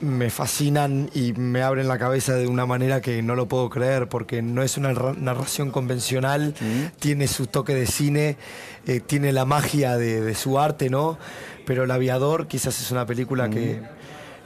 me 0.00 0.30
fascinan 0.30 1.10
y 1.14 1.32
me 1.34 1.62
abren 1.62 1.86
la 1.86 1.98
cabeza 1.98 2.34
de 2.34 2.46
una 2.46 2.64
manera 2.66 3.00
que 3.00 3.22
no 3.22 3.34
lo 3.34 3.46
puedo 3.46 3.68
creer, 3.68 4.08
porque 4.08 4.42
no 4.42 4.62
es 4.62 4.76
una 4.76 4.92
narración 4.92 5.70
convencional, 5.70 6.54
mm. 6.58 6.98
tiene 6.98 7.28
su 7.28 7.46
toque 7.46 7.74
de 7.74 7.86
cine, 7.86 8.36
eh, 8.86 9.00
tiene 9.00 9.32
la 9.32 9.44
magia 9.44 9.96
de, 9.96 10.34
su 10.34 10.58
arte, 10.58 10.88
¿no? 10.88 11.18
Pero 11.66 11.84
El 11.84 11.90
Aviador 11.90 12.46
quizás 12.46 12.80
es 12.80 12.90
una 12.90 13.04
película 13.06 13.50
que 13.50 13.80
mm. 13.80 13.84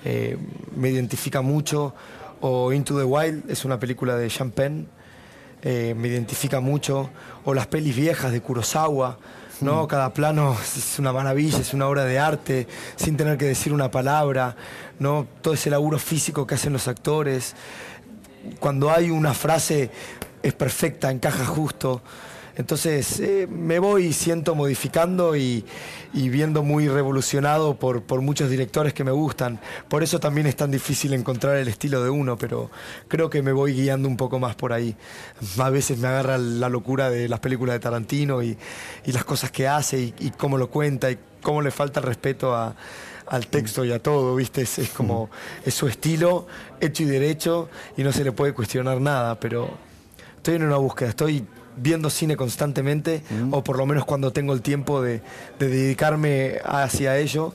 eh, 0.05 0.39
me 0.77 0.91
identifica 0.91 1.41
mucho, 1.41 1.95
o 2.41 2.73
Into 2.73 2.99
the 2.99 3.05
Wild 3.05 3.51
es 3.51 3.65
una 3.65 3.79
película 3.79 4.17
de 4.17 4.29
Champagne, 4.29 4.87
eh, 5.63 5.95
me 5.97 6.09
identifica 6.09 6.61
mucho, 6.61 7.11
o 7.45 7.55
las 7.55 7.69
pelis 7.69 7.95
viejas 7.95 8.33
de 8.33 8.41
Kurosawa, 8.41 9.19
¿no? 9.61 9.87
Cada 9.89 10.13
plano 10.13 10.57
es 10.61 10.99
una 10.99 11.13
maravilla, 11.13 11.59
es 11.59 11.75
una 11.75 11.89
obra 11.89 12.05
de 12.05 12.19
arte, 12.19 12.67
sin 12.97 13.17
tener 13.17 13.39
que 13.39 13.47
decir 13.47 13.73
una 13.73 13.91
palabra, 13.91 14.57
¿no? 14.99 15.27
Todo 15.43 15.55
ese 15.55 15.71
laburo 15.71 15.99
físico 15.99 16.47
que 16.47 16.55
hacen 16.55 16.73
los 16.73 16.89
actores. 16.89 17.55
Cuando 18.61 18.91
hay 18.91 19.11
una 19.11 19.35
frase 19.35 19.91
es 20.43 20.53
perfecta, 20.53 21.11
encaja 21.11 21.47
justo. 21.47 22.03
Entonces 22.57 23.19
eh, 23.19 23.49
me 23.51 23.81
voy, 23.81 24.13
siento 24.13 24.55
modificando 24.55 25.35
y, 25.37 25.65
viendo 26.13 26.63
muy 26.63 26.87
revolucionado 26.89 27.75
por, 27.77 28.03
por, 28.03 28.21
muchos 28.21 28.49
directores 28.49 28.95
que 28.95 29.03
me 29.03 29.11
gustan. 29.11 29.59
Por 29.89 30.05
eso 30.05 30.21
también 30.21 30.47
es 30.47 30.55
tan 30.55 30.71
difícil 30.71 31.13
encontrar 31.15 31.57
el 31.57 31.67
estilo 31.67 32.03
de 32.05 32.11
uno, 32.11 32.39
pero 32.39 32.71
creo 33.09 33.29
que 33.29 33.43
me 33.43 33.53
voy 33.53 33.75
guiando 33.75 34.09
un 34.09 34.17
poco 34.17 34.39
más 34.39 34.55
por 34.55 34.73
ahí. 34.73 34.95
A 35.59 35.71
veces 35.71 35.99
me 35.99 36.07
agarra 36.07 36.39
la 36.39 36.69
locura 36.69 37.11
de 37.11 37.29
las 37.29 37.41
películas 37.41 37.75
de 37.75 37.81
Tarantino 37.81 38.43
y, 38.43 38.57
las 39.07 39.25
cosas 39.25 39.51
que 39.51 39.67
hace 39.67 40.15
y, 40.19 40.31
cómo 40.37 40.57
lo 40.57 40.71
cuenta 40.71 41.11
y 41.11 41.19
cómo 41.43 41.61
le 41.61 41.73
falta 41.73 41.99
el 42.01 42.07
respeto 42.07 42.55
al 42.55 43.47
texto 43.49 43.85
y 43.85 43.91
a 43.91 44.01
todo, 44.01 44.37
¿viste? 44.37 44.63
Es, 44.63 44.79
es, 44.79 44.91
como, 44.91 45.29
es 45.65 45.75
su 45.75 45.89
estilo, 45.89 46.47
hecho 46.81 47.03
y 47.03 47.07
derecho, 47.07 47.69
y 47.97 48.05
no 48.05 48.13
se 48.13 48.23
le 48.23 48.31
puede 48.31 48.53
cuestionar 48.53 49.01
nada, 49.01 49.41
pero 49.41 49.71
estoy 50.37 50.55
en 50.55 50.65
una 50.65 50.77
búsqueda, 50.77 51.09
estoy 51.09 51.45
viendo 51.77 52.11
cine 52.11 52.37
constantemente, 52.37 53.23
o 53.51 53.65
por 53.65 53.79
lo 53.79 53.87
menos 53.87 54.05
cuando 54.05 54.33
tengo 54.33 54.53
el 54.53 54.63
tiempo 54.63 55.03
de, 55.03 55.23
dedicarme 55.59 56.59
hacia 56.65 57.19
ello. 57.19 57.55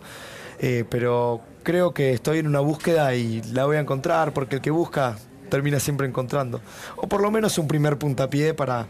Eh, 0.61 0.83
pero 0.89 1.41
creo 1.63 1.93
que 1.93 2.11
estoy 2.11 2.39
en 2.39 2.47
una 2.47 2.59
búsqueda 2.59 3.15
y 3.15 3.41
la 3.53 3.65
voy 3.65 3.77
a 3.77 3.79
encontrar, 3.79 4.33
porque 4.33 4.55
el 4.55 4.61
que 4.61 4.71
busca 4.71 5.17
termina 5.49 5.79
siempre 5.79 6.07
encontrando. 6.07 6.61
O 6.95 7.07
por 7.07 7.21
lo 7.21 7.31
menos 7.31 7.57
un 7.57 7.67
primer 7.67 7.97
puntapié 7.97 8.53
para 8.53 8.87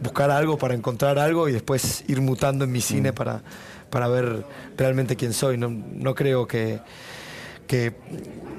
buscar 0.00 0.30
algo, 0.30 0.58
para 0.58 0.74
encontrar 0.74 1.18
algo 1.18 1.48
y 1.48 1.52
después 1.52 2.04
ir 2.08 2.20
mutando 2.20 2.64
en 2.64 2.72
mi 2.72 2.80
cine 2.80 3.12
para, 3.12 3.42
para 3.90 4.08
ver 4.08 4.44
realmente 4.76 5.16
quién 5.16 5.32
soy. 5.32 5.56
No, 5.56 5.70
no 5.70 6.14
creo 6.14 6.46
que, 6.46 6.80
que 7.70 7.94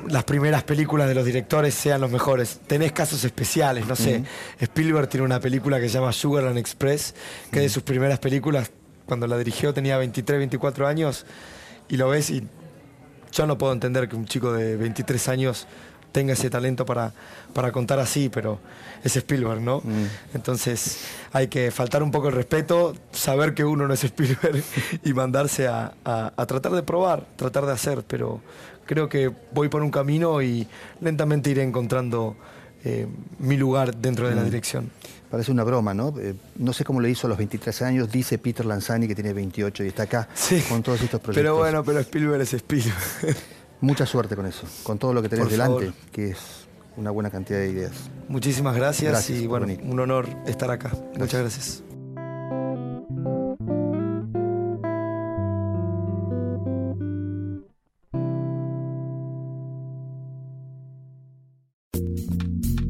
las 0.08 0.24
primeras 0.24 0.64
películas 0.64 1.10
de 1.10 1.14
los 1.14 1.26
directores 1.26 1.74
sean 1.74 2.00
los 2.00 2.10
mejores. 2.10 2.62
Tenés 2.66 2.94
casos 2.94 3.22
especiales, 3.26 3.86
no 3.86 3.98
sé. 3.98 4.24
Spielberg 4.58 5.10
tiene 5.10 5.26
una 5.26 5.42
película 5.42 5.82
que 5.82 5.90
se 5.90 5.96
llama 5.96 6.14
Sugarland 6.14 6.58
Express, 6.58 7.14
que 7.52 7.60
de 7.60 7.68
sus 7.68 7.84
primeras 7.84 8.20
películas, 8.20 8.72
cuando 9.06 9.28
la 9.28 9.38
dirigió 9.38 9.74
tenía 9.74 9.98
23, 9.98 10.38
24 10.40 10.88
años, 10.88 11.26
y 11.90 11.98
lo 11.98 12.08
ves 12.08 12.30
y 12.30 12.48
yo 13.34 13.46
no 13.46 13.58
puedo 13.58 13.74
entender 13.74 14.08
que 14.08 14.16
un 14.16 14.26
chico 14.26 14.54
de 14.54 14.78
23 14.78 15.28
años 15.28 15.68
tenga 16.14 16.32
ese 16.32 16.50
talento 16.50 16.86
para, 16.86 17.12
para 17.54 17.74
contar 17.74 18.00
así, 18.00 18.30
pero 18.30 18.60
es 19.04 19.18
Spielberg, 19.18 19.60
¿no? 19.60 19.84
Entonces 20.34 21.00
hay 21.34 21.48
que 21.50 21.70
faltar 21.70 22.02
un 22.02 22.12
poco 22.12 22.30
el 22.30 22.34
respeto, 22.34 22.96
saber 23.12 23.54
que 23.54 23.66
uno 23.66 23.90
no 23.90 23.94
es 23.94 24.06
Spielberg 24.06 24.64
y 25.04 25.14
mandarse 25.14 25.68
a, 25.68 25.94
a 26.06 26.46
tratar 26.46 26.72
de 26.72 26.84
probar, 26.84 27.26
tratar 27.36 27.66
de 27.66 27.74
hacer, 27.74 28.04
pero 28.08 28.42
creo 28.92 29.08
que 29.08 29.32
voy 29.54 29.70
por 29.70 29.82
un 29.84 29.90
camino 29.90 30.42
y 30.42 30.68
lentamente 31.00 31.50
iré 31.50 31.64
encontrando 31.64 32.36
eh, 32.84 33.08
mi 33.40 33.56
lugar 33.56 33.96
dentro 33.96 34.28
de 34.28 34.36
la 34.36 34.42
mm. 34.42 34.46
dirección. 34.46 34.92
Parece 35.30 35.50
una 35.50 35.64
broma, 35.64 35.94
¿no? 35.94 36.14
Eh, 36.20 36.36
no 36.58 36.74
sé 36.74 36.84
cómo 36.84 37.00
le 37.00 37.10
hizo 37.10 37.26
a 37.26 37.30
los 37.30 37.38
23 37.38 37.84
años, 37.84 38.12
dice 38.12 38.38
Peter 38.38 38.66
Lanzani 38.66 39.08
que 39.08 39.16
tiene 39.16 39.32
28 39.32 39.86
y 39.86 39.88
está 39.88 40.04
acá 40.04 40.28
con 40.68 40.84
todos 40.84 41.02
estos 41.02 41.22
proyectos. 41.22 41.36
Pero 41.36 41.56
bueno, 41.56 41.86
pero 41.86 42.00
Spielberg 42.02 42.42
es 42.42 42.54
Spielberg. 42.54 42.94
Mucha 43.80 44.06
suerte 44.06 44.36
con 44.36 44.46
eso, 44.46 44.68
con 44.84 45.00
todo 45.00 45.14
lo 45.14 45.22
que 45.22 45.30
tenés 45.30 45.50
delante, 45.50 45.94
que 46.12 46.32
es 46.32 46.68
una 46.98 47.12
buena 47.12 47.30
cantidad 47.30 47.60
de 47.60 47.70
ideas. 47.70 47.94
Muchísimas 48.28 48.76
gracias, 48.76 49.30
y 49.30 49.48
bueno, 49.48 49.68
un 49.84 50.00
honor 50.02 50.28
estar 50.48 50.70
acá. 50.70 50.92
Muchas 51.18 51.40
gracias. 51.40 51.91